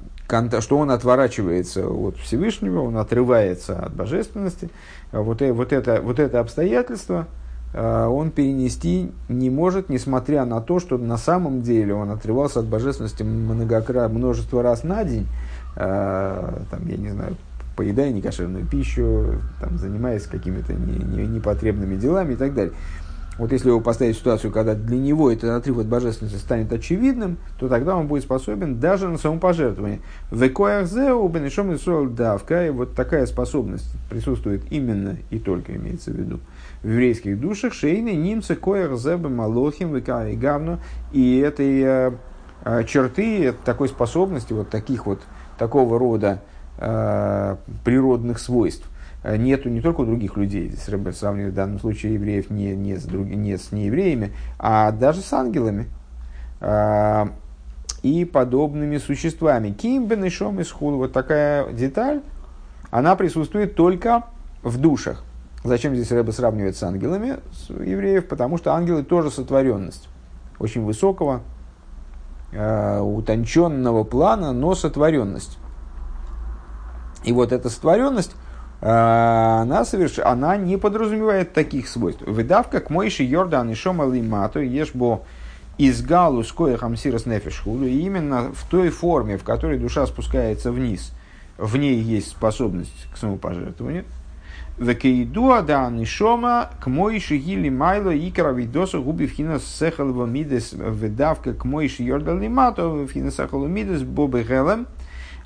что 0.60 0.78
он 0.78 0.90
отворачивается 0.90 1.88
от 1.88 2.16
Всевышнего, 2.18 2.80
он 2.80 2.96
отрывается 2.96 3.78
от 3.78 3.94
божественности. 3.94 4.70
А 5.12 5.20
вот, 5.20 5.42
э, 5.42 5.52
вот, 5.52 5.72
это, 5.72 6.00
вот 6.02 6.18
это 6.18 6.40
обстоятельство 6.40 7.26
он 7.74 8.30
перенести 8.30 9.12
не 9.28 9.50
может, 9.50 9.90
несмотря 9.90 10.46
на 10.46 10.62
то, 10.62 10.80
что 10.80 10.96
на 10.96 11.18
самом 11.18 11.60
деле 11.60 11.92
он 11.92 12.10
отрывался 12.10 12.60
от 12.60 12.66
божественности 12.66 13.22
многократно, 13.22 14.18
множество 14.18 14.62
раз 14.62 14.84
на 14.84 15.04
день, 15.04 15.26
там, 15.74 16.88
я 16.88 16.96
не 16.96 17.10
знаю, 17.10 17.36
поедая 17.76 18.10
некошерную 18.10 18.66
пищу, 18.66 19.34
там, 19.60 19.76
занимаясь 19.76 20.24
какими-то 20.24 20.72
непотребными 20.72 21.96
делами 21.96 22.32
и 22.32 22.36
так 22.36 22.54
далее. 22.54 22.72
Вот 23.38 23.52
если 23.52 23.68
его 23.68 23.80
поставить 23.80 24.16
в 24.16 24.18
ситуацию, 24.18 24.52
когда 24.52 24.74
для 24.74 24.98
него 24.98 25.30
этот 25.30 25.50
отрыв 25.50 25.78
от 25.78 25.86
божественности 25.86 26.36
станет 26.36 26.72
очевидным, 26.72 27.38
то 27.58 27.68
тогда 27.68 27.96
он 27.96 28.08
будет 28.08 28.24
способен 28.24 28.80
даже 28.80 29.08
на 29.08 29.16
самопожертвование. 29.16 30.00
В 30.32 30.44
Экоахзеу 30.44 31.26
Бенешом 31.28 31.72
Исуэл 31.74 32.08
Давка, 32.08 32.66
и 32.66 32.70
вот 32.70 32.94
такая 32.94 33.26
способность 33.26 33.88
присутствует 34.10 34.62
именно 34.70 35.18
и 35.30 35.38
только 35.38 35.76
имеется 35.76 36.10
в 36.10 36.14
виду. 36.14 36.40
В 36.82 36.88
еврейских 36.88 37.40
душах, 37.40 37.74
шейны 37.74 38.16
немцы 38.16 38.56
коэрзебе 38.56 39.28
малохим 39.28 39.94
века 39.94 40.28
и 40.28 40.36
гавну, 40.36 40.80
и 41.12 41.38
этой 41.38 41.80
э, 41.80 42.12
э, 42.64 42.84
черты, 42.84 43.54
такой 43.64 43.88
способности, 43.88 44.52
вот 44.52 44.68
таких 44.68 45.06
вот, 45.06 45.20
такого 45.58 45.96
рода 45.96 46.42
э, 46.78 47.56
природных 47.84 48.40
свойств– 48.40 48.88
нету 49.24 49.68
не 49.68 49.80
только 49.80 50.02
у 50.02 50.06
других 50.06 50.36
людей, 50.36 50.68
здесь 50.68 50.88
Рэбе 50.88 51.12
сравнивает 51.12 51.52
в 51.52 51.56
данном 51.56 51.80
случае 51.80 52.14
евреев 52.14 52.50
не, 52.50 52.74
не, 52.74 52.96
с, 52.96 53.04
друг, 53.04 53.26
не 53.26 53.56
с 53.56 53.72
неевреями, 53.72 54.32
а 54.58 54.92
даже 54.92 55.20
с 55.20 55.32
ангелами 55.32 55.88
а, 56.60 57.30
и 58.02 58.24
подобными 58.24 58.98
существами. 58.98 59.72
Кимбен 59.72 60.24
и 60.24 60.30
Шом 60.30 60.60
из 60.60 60.72
Вот 60.72 61.12
такая 61.12 61.72
деталь, 61.72 62.22
она 62.90 63.16
присутствует 63.16 63.74
только 63.74 64.24
в 64.62 64.78
душах. 64.78 65.24
Зачем 65.64 65.94
здесь 65.94 66.10
Рэбе 66.12 66.32
сравнивает 66.32 66.76
с 66.76 66.82
ангелами 66.82 67.38
с 67.52 67.70
евреев? 67.70 68.28
Потому 68.28 68.58
что 68.58 68.72
ангелы 68.72 69.02
тоже 69.02 69.30
сотворенность. 69.30 70.08
Очень 70.60 70.84
высокого, 70.84 71.42
э, 72.52 73.00
утонченного 73.00 74.04
плана, 74.04 74.52
но 74.52 74.74
сотворенность. 74.74 75.58
И 77.24 77.32
вот 77.32 77.52
эта 77.52 77.68
сотворенность, 77.68 78.34
она, 78.80 79.84
соверш... 79.84 80.18
она 80.20 80.56
не 80.56 80.76
подразумевает 80.76 81.52
таких 81.52 81.88
свойств. 81.88 82.22
Выдавка 82.22 82.80
к 82.80 82.90
Мойши 82.90 83.24
Йордан 83.24 83.70
и 83.70 83.74
Шома 83.74 84.06
Лимату 84.06 84.60
ешбо 84.60 85.22
из 85.78 86.02
галу 86.02 86.44
с 86.44 86.52
коехам 86.52 86.96
сирос 86.96 87.26
нефешхулю, 87.26 87.86
и 87.86 87.98
именно 88.00 88.52
в 88.52 88.68
той 88.68 88.90
форме, 88.90 89.36
в 89.36 89.44
которой 89.44 89.78
душа 89.78 90.06
спускается 90.06 90.72
вниз, 90.72 91.12
в 91.56 91.76
ней 91.76 92.00
есть 92.00 92.28
способность 92.28 93.08
к 93.12 93.16
самопожертвованию. 93.16 94.04
Векейдуа 94.78 95.62
да 95.62 95.90
нишома 95.90 96.70
к 96.80 96.86
моиши 96.86 97.36
гили 97.36 97.68
майло 97.68 98.16
икра 98.16 98.52
видоса 98.52 99.00
губи 99.00 99.26
вхина 99.26 99.58
сехал 99.58 100.24
мидес 100.24 100.72
ведавка 100.72 101.52
к 101.52 101.64
моиши 101.64 102.04
йордал 102.04 102.38
лимато 102.38 103.04
вхина 103.06 103.32
сехал 103.32 103.66
мидес 103.66 104.02
бобы 104.02 104.44
гелем 104.44 104.86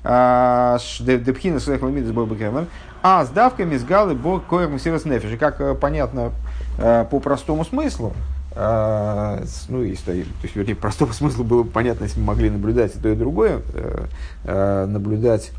депхина 0.03 1.59
сехал 1.59 1.89
мидес 1.89 2.11
бобы 2.11 2.35
гелем 2.35 2.67
а 3.03 3.25
с 3.25 3.29
давками 3.29 3.77
с 3.77 3.83
галы 3.83 4.15
бог 4.15 4.45
коер 4.45 4.69
мусирос 4.69 5.05
нефиш. 5.05 5.37
Как 5.37 5.61
э, 5.61 5.75
понятно 5.75 6.31
э, 6.77 7.05
по 7.09 7.19
простому 7.19 7.65
смыслу, 7.65 8.13
а, 8.55 9.43
ну, 9.67 9.83
и 9.83 9.95
то 9.95 10.11
есть, 10.11 10.55
вернее, 10.55 10.75
простого 10.75 11.11
смысла 11.11 11.43
было 11.43 11.63
бы 11.63 11.71
понятно, 11.71 12.03
если 12.03 12.19
мы 12.19 12.27
могли 12.27 12.49
наблюдать 12.49 12.95
и 12.95 12.99
то, 12.99 13.09
и 13.09 13.15
другое, 13.15 13.61
э, 13.73 14.05
э, 14.43 14.85
наблюдать 14.85 15.51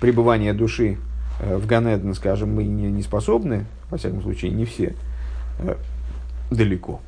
пребывание 0.00 0.52
души 0.52 0.98
э, 1.40 1.56
в 1.56 1.66
Ганеден, 1.66 2.14
скажем, 2.14 2.52
мы 2.52 2.64
не, 2.64 2.90
не 2.90 3.02
способны, 3.02 3.66
во 3.90 3.98
всяком 3.98 4.22
случае, 4.22 4.50
не 4.50 4.64
все, 4.64 4.94
далеко. 6.50 7.00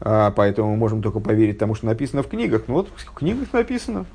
А, 0.00 0.32
поэтому 0.32 0.72
мы 0.72 0.76
можем 0.76 1.00
только 1.00 1.20
поверить 1.20 1.58
тому, 1.58 1.76
что 1.76 1.86
написано 1.86 2.24
в 2.24 2.28
книгах. 2.28 2.64
Ну 2.66 2.74
вот 2.74 2.88
в 2.96 3.14
книгах 3.14 3.52
написано, 3.52 4.06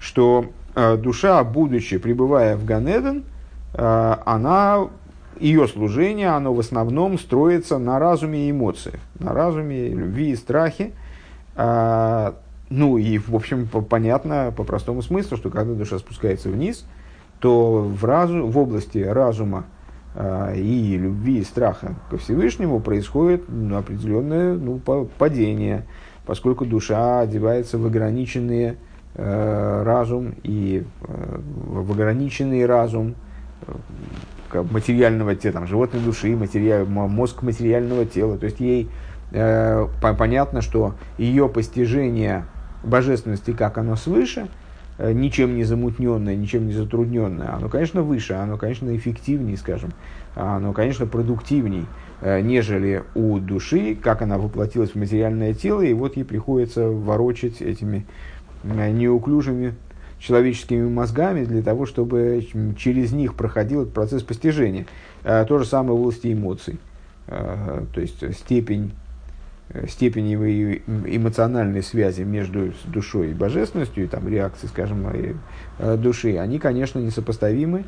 что 0.00 0.46
душа, 0.74 1.44
будучи, 1.44 1.98
пребывая 1.98 2.56
в 2.56 2.64
Ганеден, 2.64 3.22
она 3.74 4.88
ее 5.42 5.66
служение, 5.66 6.28
оно 6.28 6.54
в 6.54 6.60
основном 6.60 7.18
строится 7.18 7.78
на 7.78 7.98
разуме 7.98 8.46
и 8.46 8.50
эмоциях, 8.50 9.00
на 9.18 9.32
разуме, 9.32 9.88
любви 9.88 10.30
и 10.30 10.36
страхе. 10.36 10.92
А, 11.56 12.34
ну 12.70 12.96
и, 12.96 13.18
в 13.18 13.34
общем, 13.34 13.66
по, 13.66 13.82
понятно 13.82 14.52
по 14.56 14.64
простому 14.64 15.02
смыслу, 15.02 15.36
что 15.36 15.50
когда 15.50 15.74
душа 15.74 15.98
спускается 15.98 16.48
вниз, 16.48 16.86
то 17.40 17.82
в, 17.82 18.04
разу, 18.04 18.46
в 18.46 18.56
области 18.56 18.98
разума 18.98 19.64
а, 20.14 20.54
и 20.54 20.96
любви 20.96 21.40
и 21.40 21.44
страха 21.44 21.96
ко 22.08 22.18
Всевышнему 22.18 22.80
происходит 22.80 23.44
ну, 23.48 23.76
определенное 23.76 24.54
ну, 24.54 24.80
падение, 25.18 25.86
поскольку 26.24 26.64
душа 26.64 27.20
одевается 27.20 27.78
в 27.78 27.86
ограниченный 27.86 28.76
э, 29.14 29.82
разум 29.84 30.36
и 30.44 30.84
э, 31.02 31.40
в 31.66 31.90
ограниченный 31.90 32.64
разум 32.64 33.16
материального 34.52 35.34
тела, 35.34 35.54
там, 35.54 35.66
животной 35.66 36.00
души, 36.00 36.36
материаль, 36.36 36.84
мозг 36.86 37.42
материального 37.42 38.04
тела. 38.04 38.38
То 38.38 38.46
есть 38.46 38.60
ей 38.60 38.88
э, 39.32 39.86
понятно, 40.00 40.60
что 40.60 40.94
ее 41.18 41.48
постижение 41.48 42.44
божественности, 42.84 43.52
как 43.52 43.78
оно 43.78 43.96
свыше, 43.96 44.48
э, 44.98 45.12
ничем 45.12 45.56
не 45.56 45.64
замутненное, 45.64 46.36
ничем 46.36 46.66
не 46.66 46.72
затрудненное, 46.72 47.54
оно, 47.54 47.68
конечно, 47.68 48.02
выше, 48.02 48.34
оно, 48.34 48.56
конечно, 48.56 48.94
эффективнее, 48.94 49.56
скажем, 49.56 49.90
оно, 50.34 50.72
конечно, 50.72 51.06
продуктивней, 51.06 51.86
э, 52.20 52.40
нежели 52.40 53.04
у 53.14 53.38
души, 53.38 53.94
как 53.94 54.22
она 54.22 54.38
воплотилась 54.38 54.90
в 54.90 54.96
материальное 54.96 55.54
тело, 55.54 55.82
и 55.82 55.92
вот 55.92 56.16
ей 56.16 56.24
приходится 56.24 56.88
ворочать 56.88 57.62
этими 57.62 58.06
э, 58.64 58.90
неуклюжими 58.90 59.74
человеческими 60.22 60.88
мозгами 60.88 61.44
для 61.44 61.62
того, 61.62 61.84
чтобы 61.84 62.46
через 62.78 63.12
них 63.12 63.34
проходил 63.34 63.82
этот 63.82 63.94
процесс 63.94 64.22
постижения. 64.22 64.86
А, 65.24 65.44
то 65.44 65.58
же 65.58 65.64
самое 65.64 65.96
в 65.96 66.00
области 66.00 66.32
эмоций. 66.32 66.78
А, 67.26 67.84
то 67.92 68.00
есть 68.00 68.22
степень, 68.36 68.92
степень 69.88 70.32
эмоциональной 70.32 71.82
связи 71.82 72.22
между 72.22 72.72
душой 72.86 73.30
и 73.30 73.34
божественностью, 73.34 74.04
и 74.04 74.06
там 74.06 74.28
реакции, 74.28 74.68
скажем, 74.68 75.06
а, 75.78 75.96
души, 75.96 76.36
они, 76.36 76.58
конечно, 76.58 76.98
несопоставимы 76.98 77.84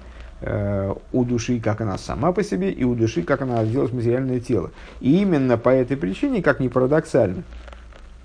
у 1.12 1.24
души, 1.24 1.58
как 1.58 1.80
она 1.80 1.96
сама 1.96 2.32
по 2.32 2.42
себе, 2.42 2.70
и 2.70 2.84
у 2.84 2.94
души, 2.94 3.22
как 3.22 3.40
она 3.40 3.60
оделась 3.60 3.92
в 3.92 3.94
материальное 3.94 4.40
тело. 4.40 4.72
И 5.00 5.22
именно 5.22 5.56
по 5.56 5.70
этой 5.70 5.96
причине, 5.96 6.42
как 6.42 6.60
ни 6.60 6.68
парадоксально, 6.68 7.44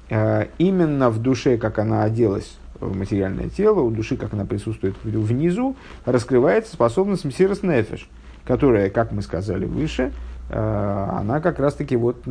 именно 0.09 1.11
в 1.11 1.21
душе, 1.21 1.57
как 1.57 1.79
она 1.79 2.03
оделась 2.03 2.57
в 2.79 2.95
материальное 2.95 3.49
тело, 3.49 3.81
у 3.81 3.91
души, 3.91 4.17
как 4.17 4.33
она 4.33 4.45
присутствует 4.45 4.95
внизу, 5.03 5.75
раскрывается 6.05 6.73
способность 6.73 7.25
мсирос 7.25 7.63
нефеш, 7.63 8.09
которая, 8.45 8.89
как 8.89 9.11
мы 9.11 9.21
сказали 9.21 9.65
выше, 9.65 10.11
э, 10.49 11.07
она 11.19 11.39
как 11.39 11.59
раз-таки 11.59 11.95
вот 11.95 12.23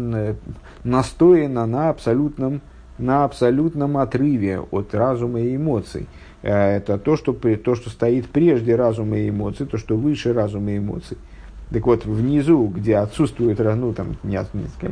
настоена 0.85 1.67
на 1.67 1.91
абсолютном, 1.91 2.61
на 2.99 3.25
абсолютном 3.25 3.99
отрыве 3.99 4.61
от 4.61 4.95
разума 4.95 5.41
и 5.41 5.57
эмоций. 5.57 6.07
Э, 6.43 6.77
это 6.77 6.99
то 6.99 7.17
что, 7.17 7.33
то, 7.33 7.75
что 7.75 7.91
стоит 7.91 8.29
прежде 8.29 8.77
разума 8.77 9.19
и 9.19 9.29
эмоций, 9.29 9.67
то, 9.67 9.79
что 9.79 9.97
выше 9.97 10.33
разума 10.33 10.73
и 10.73 10.79
эмоций. 10.79 11.19
Так 11.71 11.87
вот, 11.87 12.07
внизу, 12.07 12.67
где 12.67 12.97
отсутствует, 12.97 13.59
ну, 13.59 13.93
там, 13.93 14.17
не, 14.23 14.39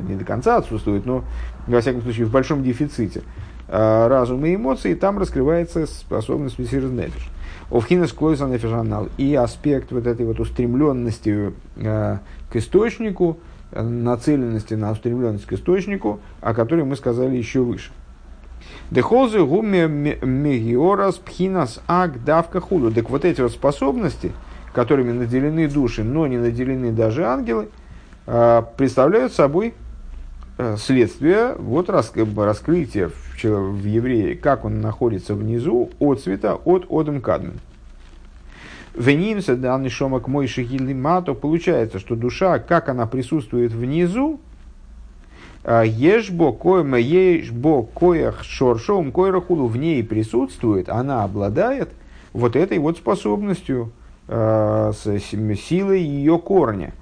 не 0.08 0.14
до 0.14 0.24
конца 0.26 0.58
отсутствует, 0.58 1.06
но, 1.06 1.24
во 1.66 1.80
всяком 1.80 2.02
случае, 2.02 2.26
в 2.26 2.30
большом 2.30 2.62
дефиците, 2.62 3.22
Э, 3.68 4.06
разум 4.06 4.46
и 4.46 4.54
эмоции, 4.54 4.92
и 4.92 4.94
там 4.94 5.18
раскрывается 5.18 5.86
способность 5.86 6.58
Мессирс 6.58 6.88
Нефиш. 6.88 7.28
Овхинес 7.70 8.12
Клойса 8.12 8.46
Нефишанал. 8.46 9.08
И 9.18 9.34
аспект 9.34 9.90
вот 9.90 10.06
этой 10.06 10.24
вот 10.24 10.38
устремленности 10.38 11.52
э, 11.76 12.18
к 12.48 12.56
источнику, 12.56 13.38
э, 13.72 13.82
нацеленности 13.82 14.74
на 14.74 14.92
устремленность 14.92 15.46
к 15.46 15.52
источнику, 15.52 16.20
о 16.40 16.54
которой 16.54 16.84
мы 16.84 16.94
сказали 16.94 17.36
еще 17.36 17.60
выше. 17.60 17.90
Дехолзы 18.92 19.44
гуме 19.44 19.88
мегиорас 19.88 21.16
пхинас 21.16 21.80
ак 21.88 22.22
давка 22.24 22.60
худу. 22.60 22.92
Так 22.92 23.10
вот 23.10 23.24
эти 23.24 23.40
вот 23.40 23.50
способности, 23.50 24.30
которыми 24.72 25.10
наделены 25.10 25.68
души, 25.68 26.04
но 26.04 26.28
не 26.28 26.38
наделены 26.38 26.92
даже 26.92 27.26
ангелы, 27.26 27.68
представляют 28.24 29.32
собой 29.32 29.74
следствие 30.78 31.54
вот 31.58 31.90
раскрытия 31.90 33.10
в 33.42 33.84
еврее, 33.84 34.36
как 34.36 34.64
он 34.64 34.80
находится 34.80 35.34
внизу 35.34 35.90
от 35.98 36.22
цвета, 36.22 36.54
от 36.54 36.86
Одам 36.90 37.20
Кадмен. 37.20 37.60
Венимса 38.94 39.56
данный 39.56 39.90
шомак 39.90 40.26
мой 40.26 40.46
шахили 40.46 40.94
мато, 40.94 41.34
получается, 41.34 41.98
что 41.98 42.16
душа, 42.16 42.58
как 42.58 42.88
она 42.88 43.06
присутствует 43.06 43.72
внизу, 43.72 44.40
а, 45.64 45.82
ешбо 45.82 46.52
коема 46.52 46.98
ешбо 46.98 47.82
коях 47.82 48.42
шоршом 48.44 49.12
койрахулу 49.12 49.66
в 49.66 49.76
ней 49.76 50.02
присутствует, 50.02 50.88
она 50.88 51.24
обладает 51.24 51.90
вот 52.32 52.56
этой 52.56 52.78
вот 52.78 52.98
способностью, 52.98 53.92
э, 54.28 54.92
с 54.94 55.18
силой 55.58 56.02
ее 56.02 56.38
корня, 56.38 56.92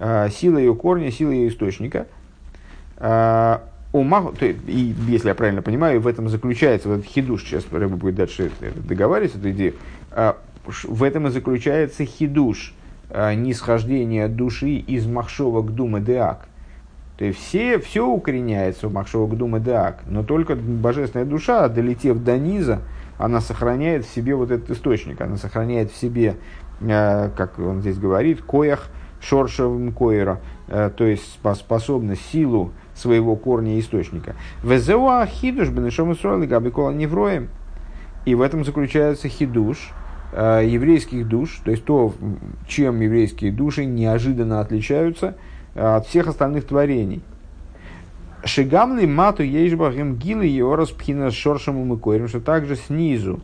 э, 0.00 0.28
силой 0.30 0.64
ее 0.64 0.74
корня, 0.74 1.10
силой 1.10 1.36
ее 1.36 1.48
источника, 1.48 2.08
э, 2.98 3.58
Ума, 3.90 4.32
то, 4.38 4.44
и 4.44 4.94
если 5.08 5.28
я 5.28 5.34
правильно 5.34 5.62
понимаю, 5.62 6.00
в 6.02 6.06
этом 6.06 6.28
заключается, 6.28 6.90
вот 6.90 7.04
хидуш, 7.06 7.44
сейчас 7.44 7.64
Рэба 7.72 7.96
будет 7.96 8.16
дальше 8.16 8.50
договаривать 8.60 9.34
эту 9.34 9.50
идею, 9.50 9.74
а, 10.10 10.36
в 10.66 11.02
этом 11.02 11.26
и 11.26 11.30
заключается 11.30 12.04
хидуш, 12.04 12.74
а, 13.08 13.34
нисхождение 13.34 14.28
души 14.28 14.72
из 14.72 15.06
махшова 15.06 15.62
к 15.62 15.74
дума 15.74 16.00
деак. 16.00 16.48
То 17.16 17.24
есть 17.24 17.38
все, 17.38 17.78
все 17.78 18.06
укореняется 18.06 18.88
в 18.88 18.92
махшова 18.92 19.26
к 19.32 19.36
дума 19.38 19.58
деак, 19.58 20.02
но 20.06 20.22
только 20.22 20.54
божественная 20.54 21.24
душа, 21.24 21.66
долетев 21.68 22.22
до 22.22 22.36
низа, 22.36 22.82
она 23.16 23.40
сохраняет 23.40 24.04
в 24.04 24.14
себе 24.14 24.34
вот 24.34 24.50
этот 24.50 24.70
источник, 24.70 25.18
она 25.22 25.38
сохраняет 25.38 25.90
в 25.90 25.96
себе, 25.96 26.36
а, 26.82 27.30
как 27.34 27.58
он 27.58 27.80
здесь 27.80 27.96
говорит, 27.96 28.42
коях 28.42 28.90
шоршевым 29.22 29.92
коера, 29.92 30.40
то 30.68 31.04
есть 31.04 31.40
способность, 31.42 32.22
силу 32.30 32.70
своего 32.98 33.36
корня 33.36 33.76
и 33.76 33.80
источника. 33.80 34.34
Везеуа 34.62 35.26
хидуш 35.26 35.68
бенешом 35.68 36.12
исроил 36.12 36.46
габикола 36.46 36.90
невроем. 36.90 37.48
И 38.24 38.34
в 38.34 38.42
этом 38.42 38.64
заключается 38.64 39.28
хидуш 39.28 39.90
э, 40.32 40.62
еврейских 40.66 41.26
душ, 41.26 41.60
то 41.64 41.70
есть 41.70 41.84
то, 41.84 42.12
чем 42.66 43.00
еврейские 43.00 43.52
души 43.52 43.84
неожиданно 43.84 44.60
отличаются 44.60 45.36
э, 45.74 45.80
от 45.80 46.06
всех 46.06 46.26
остальных 46.26 46.66
творений. 46.66 47.22
Шигамли 48.44 49.06
мату 49.06 49.42
ейшбахим 49.42 50.16
гилы 50.16 50.46
йорас 50.46 50.90
пхина 50.90 51.30
шоршаму 51.30 51.84
мыкойрим, 51.84 52.28
что 52.28 52.40
также 52.40 52.76
снизу 52.76 53.40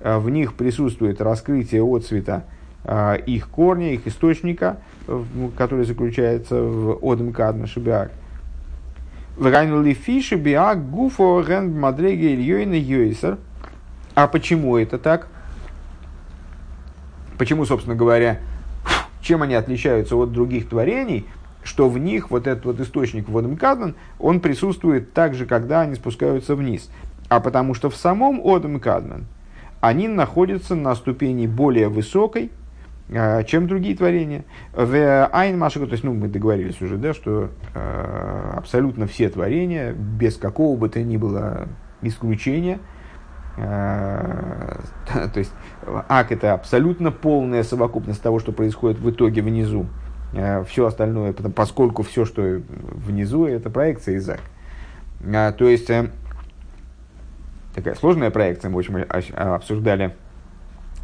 э, 0.00 0.18
в 0.18 0.28
них 0.28 0.54
присутствует 0.54 1.20
раскрытие 1.20 1.82
отцвета 1.82 2.44
э, 2.84 3.18
их 3.26 3.48
корня, 3.48 3.94
их 3.94 4.06
источника, 4.06 4.78
который 5.56 5.84
заключается 5.84 6.60
в 6.60 6.98
Одем 7.02 7.32
Кадна 7.32 7.66
Шибиак. 7.66 8.10
Врайнули 9.36 9.92
фиши 9.92 10.36
биак 10.36 10.90
гуфо 10.90 11.40
рен 11.46 11.78
мадреги 11.78 12.34
ильёйна. 12.34 13.38
А 14.14 14.26
почему 14.28 14.76
это 14.76 14.98
так? 14.98 15.28
Почему, 17.38 17.66
собственно 17.66 17.94
говоря, 17.94 18.40
чем 19.20 19.42
они 19.42 19.54
отличаются 19.54 20.16
от 20.16 20.32
других 20.32 20.68
творений? 20.68 21.26
что 21.66 21.88
в 21.88 21.98
них 21.98 22.30
вот 22.30 22.46
этот 22.46 22.64
вот 22.64 22.80
источник 22.80 23.28
водом 23.28 23.56
кадман, 23.56 23.96
он 24.18 24.40
присутствует 24.40 25.12
также, 25.12 25.46
когда 25.46 25.80
они 25.80 25.96
спускаются 25.96 26.54
вниз. 26.54 26.88
А 27.28 27.40
потому 27.40 27.74
что 27.74 27.90
в 27.90 27.96
самом 27.96 28.40
Одам 28.44 28.78
Кадман 28.78 29.26
они 29.80 30.06
находятся 30.06 30.76
на 30.76 30.94
ступени 30.94 31.46
более 31.46 31.88
высокой, 31.88 32.50
чем 33.08 33.68
другие 33.68 33.96
творения. 33.96 34.44
В 34.72 35.26
Айн 35.26 35.58
Машика, 35.58 35.86
то 35.86 35.92
есть, 35.92 36.02
ну, 36.02 36.12
мы 36.12 36.26
договорились 36.28 36.80
уже, 36.82 36.96
да, 36.96 37.14
что 37.14 37.50
э, 37.74 38.52
абсолютно 38.56 39.06
все 39.06 39.28
творения, 39.28 39.92
без 39.92 40.36
какого 40.36 40.76
бы 40.76 40.88
то 40.88 41.00
ни 41.00 41.16
было 41.16 41.68
исключения, 42.02 42.80
э, 43.58 44.80
то 45.32 45.38
есть, 45.38 45.52
ак 46.08 46.32
это 46.32 46.52
абсолютно 46.52 47.12
полная 47.12 47.62
совокупность 47.62 48.20
того, 48.20 48.40
что 48.40 48.50
происходит 48.50 48.98
в 48.98 49.08
итоге 49.08 49.40
внизу. 49.42 49.86
Все 50.66 50.86
остальное, 50.86 51.32
поскольку 51.32 52.02
все, 52.02 52.24
что 52.24 52.60
внизу, 52.68 53.46
это 53.46 53.70
проекция 53.70 54.16
из 54.16 54.28
ак. 54.28 54.40
То 55.56 55.68
есть, 55.68 55.88
э, 55.90 56.10
такая 57.72 57.94
сложная 57.94 58.32
проекция, 58.32 58.68
мы, 58.68 58.80
общем, 58.80 59.04
обсуждали 59.36 60.16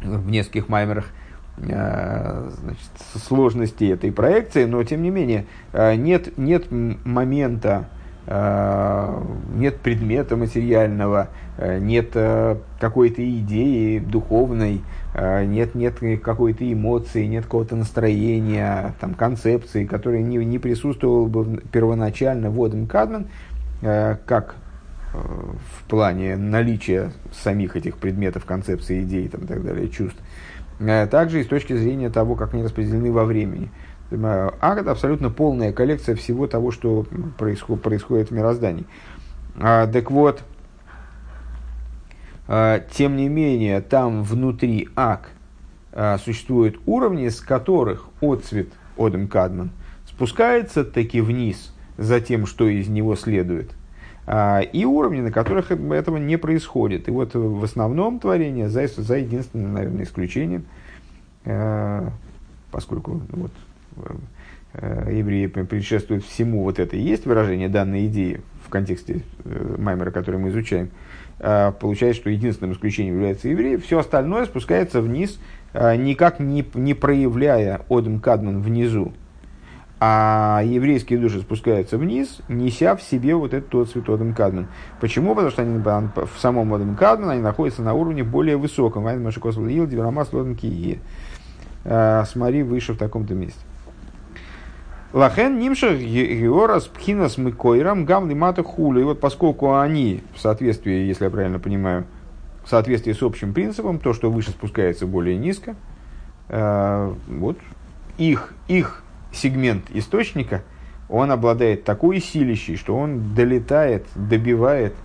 в 0.03 0.29
нескольких 0.29 0.67
маймерах– 0.67 1.05
значит, 1.57 2.89
сложности 3.27 3.85
этой 3.85 4.11
проекции, 4.11 4.65
но 4.65 4.83
тем 4.83 5.03
не 5.03 5.09
менее 5.09 5.45
э, 5.71 5.95
нет, 5.95 6.37
нет 6.37 6.65
момента, 6.71 7.89
э, 8.25 9.21
нет 9.55 9.79
предмета 9.79 10.35
материального, 10.35 11.29
нет 11.59 12.17
какой-то 12.79 13.23
идеи 13.23 13.99
духовной, 13.99 14.81
нет, 15.15 15.75
нет 15.75 15.99
какой-то 16.23 16.73
эмоции, 16.73 17.25
нет 17.25 17.43
какого-то 17.43 17.75
настроения, 17.75 18.95
там, 18.99 19.13
концепции, 19.13 19.85
которая 19.85 20.23
не, 20.23 20.37
не 20.37 20.57
присутствовала 20.57 21.27
бы 21.27 21.61
первоначально 21.71 22.49
в 22.49 22.59
Одем 22.63 22.87
Кадман, 22.87 23.27
как 23.81 24.55
в 25.13 25.87
плане 25.87 26.35
наличия 26.37 27.11
самих 27.31 27.75
этих 27.75 27.97
предметов, 27.97 28.45
концепций, 28.45 29.03
идей 29.03 29.27
там, 29.27 29.41
и 29.41 29.45
так 29.45 29.63
далее, 29.63 29.89
чувств. 29.89 30.19
Э, 30.79 31.07
также 31.07 31.41
и 31.41 31.43
с 31.43 31.47
точки 31.47 31.75
зрения 31.75 32.09
того, 32.09 32.35
как 32.35 32.53
они 32.53 32.63
распределены 32.63 33.11
во 33.11 33.25
времени. 33.25 33.71
А 34.11 34.75
это 34.77 34.91
абсолютно 34.91 35.29
полная 35.31 35.73
коллекция 35.73 36.15
всего 36.15 36.45
того, 36.45 36.71
что 36.71 37.05
происходит, 37.37 37.81
происходит 37.81 38.29
в 38.29 38.33
мироздании. 38.33 38.85
А, 39.59 39.87
так 39.87 40.11
вот, 40.11 40.43
а, 42.47 42.79
тем 42.91 43.15
не 43.15 43.29
менее, 43.29 43.81
там 43.81 44.23
внутри 44.23 44.89
ак 44.95 45.29
существуют 46.23 46.79
уровни, 46.87 47.29
с 47.29 47.39
которых 47.39 48.09
отцвет 48.19 48.69
Одем 48.97 49.27
Кадман 49.27 49.69
спускается 50.07 50.83
таки 50.83 51.21
вниз 51.21 51.71
за 51.97 52.19
тем, 52.19 52.47
что 52.47 52.67
из 52.67 52.87
него 52.87 53.15
следует– 53.15 53.75
и 54.25 54.85
уровни, 54.85 55.19
на 55.19 55.31
которых 55.31 55.71
этого 55.71 56.17
не 56.17 56.37
происходит. 56.37 57.09
И 57.09 57.11
вот 57.11 57.33
в 57.33 57.63
основном 57.63 58.19
творение, 58.19 58.69
за, 58.69 58.87
за 58.87 59.17
единственным, 59.17 59.73
наверное, 59.73 60.03
исключением, 60.05 60.65
э, 61.45 62.09
поскольку 62.71 63.21
ну, 63.31 63.49
вот, 63.95 64.11
э, 64.75 65.09
евреи 65.11 65.47
предшествуют 65.47 66.23
всему 66.23 66.63
вот 66.63 66.79
это 66.79 66.95
и 66.95 67.01
есть 67.01 67.25
выражение 67.25 67.67
данной 67.67 68.07
идеи 68.07 68.41
в 68.65 68.69
контексте 68.69 69.21
э, 69.43 69.75
Маймера, 69.77 70.11
который 70.11 70.39
мы 70.39 70.49
изучаем, 70.49 70.89
получается, 71.37 72.21
что 72.21 72.29
единственным 72.29 72.73
исключением 72.73 73.15
является 73.15 73.49
евреи, 73.49 73.75
все 73.75 73.99
остальное 73.99 74.45
спускается 74.45 75.01
вниз, 75.01 75.39
никак 75.73 76.39
не, 76.39 76.63
не 76.75 76.93
проявляя 76.93 77.81
Одем 77.89 78.21
Кадман 78.21 78.61
внизу, 78.61 79.11
а 80.05 80.61
еврейские 80.65 81.17
души 81.17 81.39
спускаются 81.39 81.97
вниз, 81.97 82.39
неся 82.49 82.97
в 82.97 83.01
себе 83.01 83.35
вот 83.35 83.53
этот 83.53 83.69
тот 83.69 83.89
цвет 83.89 84.09
Одам 84.09 84.33
Кадман. 84.33 84.67
Почему? 84.99 85.33
Потому 85.33 85.49
что 85.49 85.61
они 85.61 85.77
в 85.77 86.39
самом 86.39 86.73
Одам 86.73 86.97
Кадман 86.97 87.29
они 87.29 87.41
находятся 87.41 87.83
на 87.83 87.93
уровне 87.93 88.21
более 88.21 88.57
высоком. 88.57 89.07
А, 91.85 92.25
смотри 92.25 92.63
выше 92.63 92.91
в 92.91 92.97
таком-то 92.97 93.33
месте. 93.33 93.61
Лахен 95.13 95.57
нимшах 95.57 95.97
георас 95.97 96.87
пхинас 96.87 97.37
мыкойрам 97.37 98.03
гам 98.03 98.29
лимата 98.29 98.61
хули. 98.61 98.99
И 98.99 99.03
вот 99.05 99.21
поскольку 99.21 99.79
они, 99.79 100.21
в 100.35 100.41
соответствии, 100.41 101.05
если 101.05 101.23
я 101.23 101.29
правильно 101.29 101.59
понимаю, 101.59 102.07
в 102.65 102.69
соответствии 102.69 103.13
с 103.13 103.23
общим 103.23 103.53
принципом, 103.53 103.99
то, 103.99 104.11
что 104.11 104.29
выше 104.29 104.51
спускается 104.51 105.07
более 105.07 105.37
низко, 105.37 105.77
э, 106.49 107.13
вот 107.29 107.57
их, 108.17 108.53
их 108.67 109.02
сегмент 109.33 109.85
источника, 109.91 110.63
он 111.09 111.31
обладает 111.31 111.83
такой 111.83 112.19
силищей, 112.19 112.75
что 112.75 112.95
он 112.95 113.33
долетает, 113.33 114.05
добивает 114.15 114.95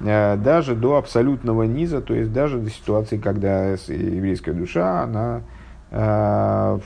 э, 0.00 0.36
даже 0.36 0.74
до 0.74 0.96
абсолютного 0.96 1.64
низа, 1.64 2.00
то 2.00 2.14
есть 2.14 2.32
даже 2.32 2.58
до 2.58 2.70
ситуации, 2.70 3.18
когда 3.18 3.72
еврейская 3.72 4.52
душа, 4.52 5.02
она 5.02 5.42
э, 5.90 6.78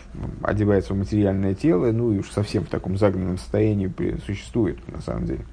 одевается 0.43 0.95
в 0.95 0.99
материальное 0.99 1.55
тело, 1.55 1.91
ну 1.93 2.13
и 2.13 2.19
уж 2.19 2.31
совсем 2.31 2.65
в 2.65 2.69
таком 2.69 2.97
загнанном 2.97 3.39
состоянии 3.39 3.93
существует 4.27 4.79
на 4.93 5.01
самом 5.01 5.27
деле. 5.27 5.45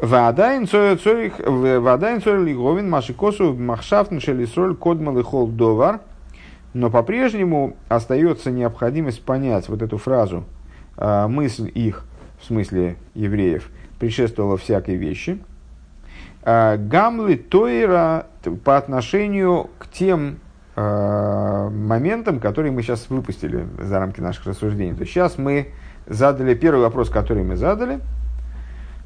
Вадайн 0.00 0.66
цорих 0.66 1.38
лиговин 1.38 2.90
машикосу 2.90 3.54
махшафтн 3.54 4.18
шелисроль 4.18 4.74
кодмал 4.74 5.16
и 5.18 5.22
хол 5.22 5.46
довар– 5.46 6.00
но 6.74 6.90
по-прежнему 6.90 7.76
остается 7.88 8.50
необходимость 8.50 9.22
понять 9.24 9.68
вот 9.68 9.82
эту 9.82 9.98
фразу 9.98 10.44
э, 10.96 11.26
«мысль 11.26 11.70
их», 11.72 12.04
в 12.40 12.44
смысле 12.44 12.96
евреев, 13.14 13.70
предшествовала 13.98 14.56
всякой 14.56 14.96
вещи. 14.96 15.38
Э, 16.42 16.76
Гамлы 16.76 17.36
Тойра 17.36 18.26
по 18.64 18.76
отношению 18.78 19.70
к 19.78 19.88
тем 19.88 20.38
э, 20.74 21.68
моментам, 21.70 22.40
которые 22.40 22.72
мы 22.72 22.82
сейчас 22.82 23.10
выпустили 23.10 23.66
за 23.78 23.98
рамки 23.98 24.20
наших 24.20 24.46
рассуждений. 24.46 24.94
То 24.94 25.00
есть 25.00 25.12
сейчас 25.12 25.36
мы 25.36 25.68
задали 26.06 26.54
первый 26.54 26.80
вопрос, 26.80 27.10
который 27.10 27.44
мы 27.44 27.56
задали, 27.56 28.00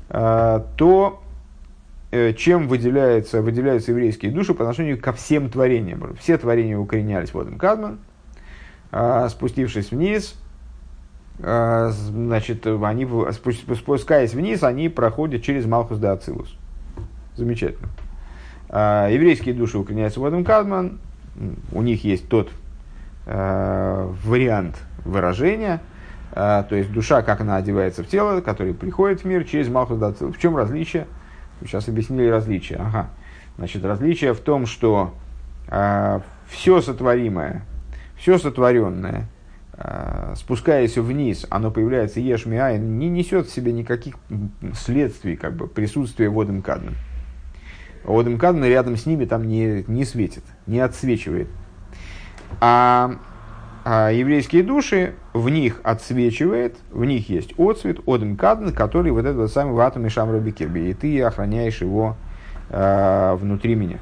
то 0.09 1.21
чем 2.37 2.69
выделяется, 2.69 3.43
выделяются 3.43 3.93
еврейские 3.93 4.31
души 4.31 4.55
по 4.55 4.65
отношению 4.65 5.01
ко 5.01 5.13
всем 5.13 5.51
творениям. 5.51 6.17
Все 6.21 6.39
творения 6.39 6.79
укоренялись 6.79 7.33
в 7.33 7.41
этом 7.41 7.59
Кадман, 7.59 7.99
а, 8.93 9.29
спустившись 9.29 9.91
вниз, 9.91 10.35
а, 11.43 11.91
значит, 11.91 12.67
они, 12.67 13.07
спускаясь 13.75 14.33
вниз, 14.35 14.63
они 14.63 14.89
проходят 14.89 15.43
через 15.43 15.67
Малхус 15.67 15.99
да 15.99 16.13
Ацилус. 16.13 16.57
Замечательно. 17.35 17.89
А, 18.69 19.09
еврейские 19.09 19.55
души 19.55 19.79
укореняются 19.79 20.21
в 20.21 20.25
этом 20.25 20.45
Кадман, 20.45 20.99
у 21.73 21.83
них 21.83 22.05
есть 22.05 22.29
тот 22.29 22.51
вариант 23.27 24.77
выражения, 25.05 25.81
то 26.33 26.69
есть 26.71 26.93
душа, 26.93 27.23
как 27.23 27.41
она 27.41 27.57
одевается 27.57 28.05
в 28.05 28.07
тело, 28.07 28.41
который 28.41 28.73
приходит 28.73 29.23
в 29.23 29.25
мир 29.25 29.43
через 29.45 29.69
Малхус 29.69 29.99
да 29.99 30.09
Ацилус. 30.09 30.37
В 30.37 30.41
чем 30.41 30.57
различие? 30.57 31.09
Сейчас 31.63 31.89
объяснили 31.89 32.29
различия. 32.29 32.77
Ага. 32.77 33.11
Значит, 33.57 33.85
различие 33.85 34.35
в 34.35 34.41
том, 34.41 34.67
что 34.67 35.15
э, 35.67 35.71
а, 35.71 36.23
все 36.49 36.83
сотворимое, 36.83 37.63
все 38.17 38.39
сотворенное, 38.39 39.29
э, 39.73 40.35
спускаясь 40.37 40.97
вниз, 40.99 41.47
оно 41.49 41.71
появляется 41.71 42.21
ешмиай, 42.21 42.79
не 42.79 43.09
несет 43.09 43.47
в 43.47 43.53
себе 43.53 43.73
никаких 43.73 44.17
следствий, 44.75 45.37
как 45.37 45.57
бы, 45.57 45.67
присутствия 45.67 46.29
водом 46.29 46.61
кадман. 46.61 46.95
Водом 48.05 48.39
кадман 48.39 48.67
рядом 48.67 48.97
с 48.97 49.07
ними 49.07 49.25
там 49.25 49.49
не, 49.49 49.85
не 49.89 50.05
светит, 50.05 50.45
не 50.67 50.81
отсвечивает. 50.81 51.49
А 52.61 53.17
а 53.89 54.11
еврейские 54.11 54.65
души, 54.65 55.15
в 55.33 55.49
них 55.49 55.81
отсвечивает, 55.85 56.77
в 56.91 57.05
них 57.05 57.29
есть 57.29 57.57
отцвет, 57.57 58.01
одем 58.05 58.37
кадн, 58.37 58.71
который 58.71 59.13
вот 59.13 59.21
этот 59.21 59.37
вот 59.37 59.53
самый 59.53 59.75
ватум 59.75 60.05
и 60.07 60.09
шамра 60.09 60.41
бекерби, 60.41 60.91
и 60.91 60.93
ты 60.93 61.23
охраняешь 61.23 61.81
его 61.81 62.17
э, 62.71 63.37
внутри 63.39 63.77
меня. 63.77 63.99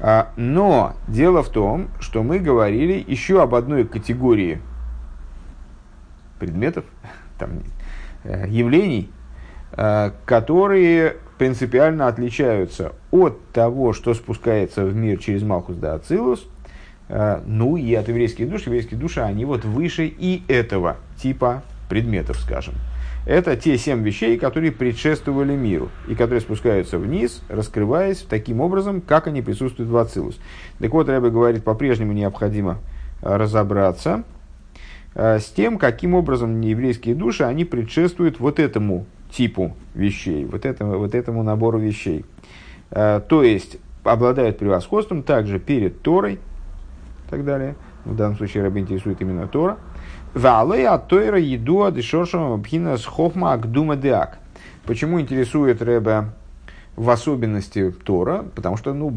А, 0.00 0.32
но 0.34 0.96
дело 1.06 1.44
в 1.44 1.48
том, 1.50 1.90
что 2.00 2.24
мы 2.24 2.40
говорили 2.40 3.04
еще 3.06 3.40
об 3.40 3.54
одной 3.54 3.86
категории 3.86 4.60
предметов, 6.40 6.86
там, 7.38 7.60
э, 8.24 8.48
явлений, 8.48 9.12
э, 9.76 10.10
которые 10.24 11.18
принципиально 11.38 12.08
отличаются 12.08 12.94
от 13.12 13.48
того, 13.52 13.92
что 13.92 14.12
спускается 14.12 14.84
в 14.84 14.96
мир 14.96 15.20
через 15.20 15.44
Малхус 15.44 15.76
да 15.76 15.94
Ацилус– 15.94 16.48
ну 17.08 17.76
и 17.76 17.94
от 17.94 18.08
еврейских 18.08 18.48
душ, 18.48 18.62
еврейские 18.66 18.98
души, 18.98 19.20
они 19.20 19.44
вот 19.44 19.64
выше 19.64 20.06
и 20.06 20.42
этого 20.48 20.96
типа 21.16 21.62
предметов, 21.88 22.38
скажем. 22.38 22.74
Это 23.26 23.56
те 23.56 23.76
семь 23.76 24.02
вещей, 24.04 24.38
которые 24.38 24.70
предшествовали 24.70 25.54
миру 25.54 25.90
и 26.08 26.14
которые 26.14 26.40
спускаются 26.40 26.96
вниз, 26.96 27.42
раскрываясь 27.48 28.24
таким 28.28 28.60
образом, 28.60 29.00
как 29.00 29.26
они 29.26 29.42
присутствуют 29.42 29.90
в 29.90 29.96
Ацилус. 29.96 30.38
Так 30.78 30.92
вот, 30.92 31.08
Рэбе 31.08 31.30
говорит, 31.30 31.64
по-прежнему 31.64 32.12
необходимо 32.12 32.78
разобраться 33.22 34.22
с 35.14 35.46
тем, 35.46 35.78
каким 35.78 36.14
образом 36.14 36.60
еврейские 36.60 37.14
души, 37.14 37.42
они 37.42 37.64
предшествуют 37.64 38.38
вот 38.38 38.60
этому 38.60 39.06
типу 39.30 39.76
вещей, 39.94 40.44
вот 40.44 40.64
этому, 40.64 40.98
вот 40.98 41.14
этому 41.14 41.42
набору 41.42 41.78
вещей. 41.78 42.24
То 42.90 43.42
есть, 43.42 43.78
обладают 44.04 44.58
превосходством 44.58 45.24
также 45.24 45.58
перед 45.58 46.00
Торой 46.02 46.38
и 47.26 47.30
так 47.30 47.44
далее. 47.44 47.76
В 48.04 48.14
данном 48.14 48.36
случае 48.36 48.62
раби 48.62 48.80
интересует 48.80 49.20
именно 49.20 49.48
Тора. 49.48 49.78
Валей 50.34 50.86
от 50.86 51.08
Тойра 51.08 51.38
еду 51.38 51.82
адышошам 51.82 52.62
пхина 52.62 52.96
с 52.96 53.04
хохма 53.04 53.52
агдума 53.54 53.96
деак. 53.96 54.38
Почему 54.84 55.20
интересует 55.20 55.82
Рэба 55.82 56.34
в 56.94 57.10
особенности 57.10 57.90
Тора? 57.90 58.44
Потому 58.54 58.76
что, 58.76 58.94
ну, 58.94 59.12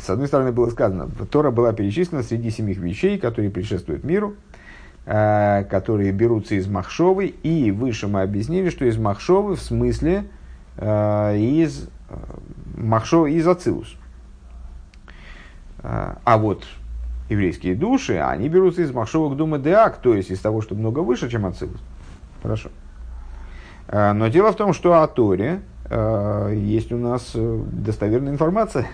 с 0.00 0.08
одной 0.08 0.28
стороны, 0.28 0.52
было 0.52 0.70
сказано, 0.70 1.08
Тора 1.30 1.50
была 1.50 1.72
перечислена 1.72 2.22
среди 2.22 2.50
семи 2.50 2.72
вещей, 2.72 3.18
которые 3.18 3.50
предшествуют 3.50 4.04
миру, 4.04 4.36
э, 5.04 5.64
которые 5.64 6.12
берутся 6.12 6.54
из 6.54 6.66
Махшовы, 6.68 7.26
и 7.26 7.70
выше 7.70 8.08
мы 8.08 8.22
объяснили, 8.22 8.70
что 8.70 8.84
из 8.86 8.96
Махшовы 8.96 9.56
в 9.56 9.60
смысле 9.60 10.24
э, 10.76 11.36
из 11.38 11.88
э, 12.08 12.14
Махшова 12.76 13.26
из 13.26 13.46
Ацилус. 13.46 13.96
А 15.84 16.38
вот 16.38 16.64
еврейские 17.32 17.74
души, 17.74 18.18
они 18.18 18.48
берутся 18.48 18.82
из 18.82 18.92
Махшовок 18.92 19.36
Дума 19.36 19.58
Деак, 19.58 19.98
то 19.98 20.14
есть 20.14 20.30
из 20.30 20.40
того, 20.40 20.62
что 20.62 20.74
много 20.74 21.00
выше, 21.00 21.30
чем 21.30 21.46
Ацилус. 21.46 21.80
Хорошо. 22.42 22.70
А, 23.88 24.12
но 24.12 24.28
дело 24.28 24.52
в 24.52 24.56
том, 24.56 24.72
что 24.72 25.02
о 25.02 25.06
Торе 25.06 25.60
а, 25.90 26.50
есть 26.50 26.92
у 26.92 26.96
нас 26.98 27.32
э, 27.34 27.60
достоверная 27.72 28.32
информация, 28.32 28.86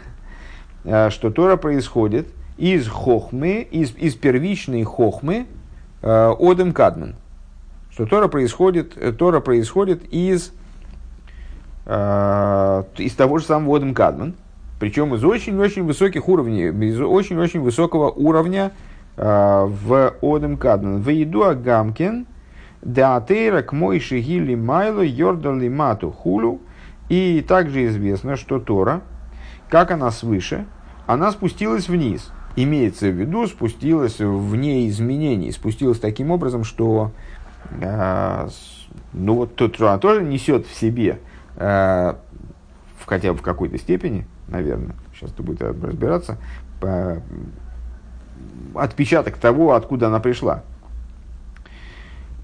что 1.11 1.31
Тора 1.31 1.57
происходит 1.57 2.29
из 2.57 2.89
хохмы, 2.89 3.61
из, 3.71 3.95
из 3.97 4.15
первичной 4.15 4.85
хохмы 4.85 5.47
Одем 6.01 6.73
Кадмен. 6.73 7.17
Что 7.91 8.07
Тора 8.07 8.29
происходит, 8.29 8.97
э, 8.97 9.13
Тора 9.13 9.41
происходит 9.41 10.05
из, 10.13 10.53
из 11.87 13.15
того 13.17 13.39
же 13.39 13.45
самого 13.45 13.77
Одем 13.77 13.95
Кадмен, 13.95 14.35
причем 14.79 15.15
из 15.15 15.25
очень-очень 15.25 15.85
высоких 15.85 16.29
уровней, 16.29 16.69
из 16.69 17.01
очень-очень 17.01 17.61
высокого 17.61 18.11
уровня 18.11 18.73
э, 19.17 19.67
в 19.67 20.15
Одем 20.23 20.57
Кадман. 20.57 21.03
В 21.03 21.09
еду 21.09 21.45
Агамкин, 21.45 22.27
Деатейра 22.83 23.63
к 23.63 23.73
мой 23.73 23.99
шигили 23.99 24.55
майло 24.55 25.03
йордали 25.03 25.69
мату 25.69 26.11
хулю. 26.11 26.61
И 27.09 27.45
также 27.47 27.87
известно, 27.87 28.37
что 28.37 28.61
Тора, 28.61 29.01
как 29.69 29.91
она 29.91 30.11
свыше, 30.11 30.67
она 31.07 31.33
спустилась 31.33 31.89
вниз. 31.89 32.31
Имеется 32.55 33.07
в 33.09 33.15
виду, 33.15 33.47
спустилась 33.47 34.19
вне 34.19 34.89
изменений, 34.89 35.51
спустилась 35.53 35.99
таким 35.99 36.31
образом, 36.31 36.65
что 36.65 37.13
э, 37.81 38.49
ну 39.13 39.35
вот 39.35 39.57
Тора 39.57 39.99
тоже 39.99 40.23
несет 40.23 40.67
в 40.67 40.75
себе, 40.75 41.19
э, 41.57 42.15
хотя 43.07 43.33
бы 43.33 43.39
в 43.39 43.43
какой-то 43.43 43.79
степени, 43.79 44.27
наверное, 44.49 44.97
сейчас 45.15 45.31
это 45.31 45.43
будет 45.43 45.63
разбираться, 45.63 46.39
по, 46.81 47.23
отпечаток 48.75 49.37
того, 49.37 49.75
откуда 49.75 50.09
она 50.09 50.21
пришла. 50.21 50.63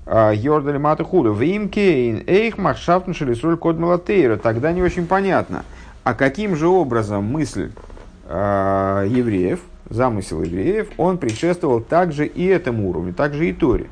А, 0.06 0.32
Йордали 0.32 0.78
Матахуду. 0.78 1.32
В 1.32 1.42
Имкейн 1.42 2.24
Эйх 2.26 2.58
Махшафтн 2.58 3.12
Шелисроль 3.12 3.56
Код 3.56 3.78
Малатейра. 3.78 4.36
Тогда 4.36 4.72
не 4.72 4.82
очень 4.82 5.06
понятно, 5.06 5.64
а 6.02 6.14
каким 6.14 6.56
же 6.56 6.68
образом 6.68 7.24
мысль 7.24 7.70
э, 8.26 9.06
евреев, 9.08 9.60
замысел 9.88 10.42
евреев, 10.42 10.88
он 10.98 11.18
предшествовал 11.18 11.80
также 11.80 12.26
и 12.26 12.44
этому 12.44 12.90
уровню, 12.90 13.14
также 13.14 13.48
и 13.48 13.52
Торе. 13.52 13.86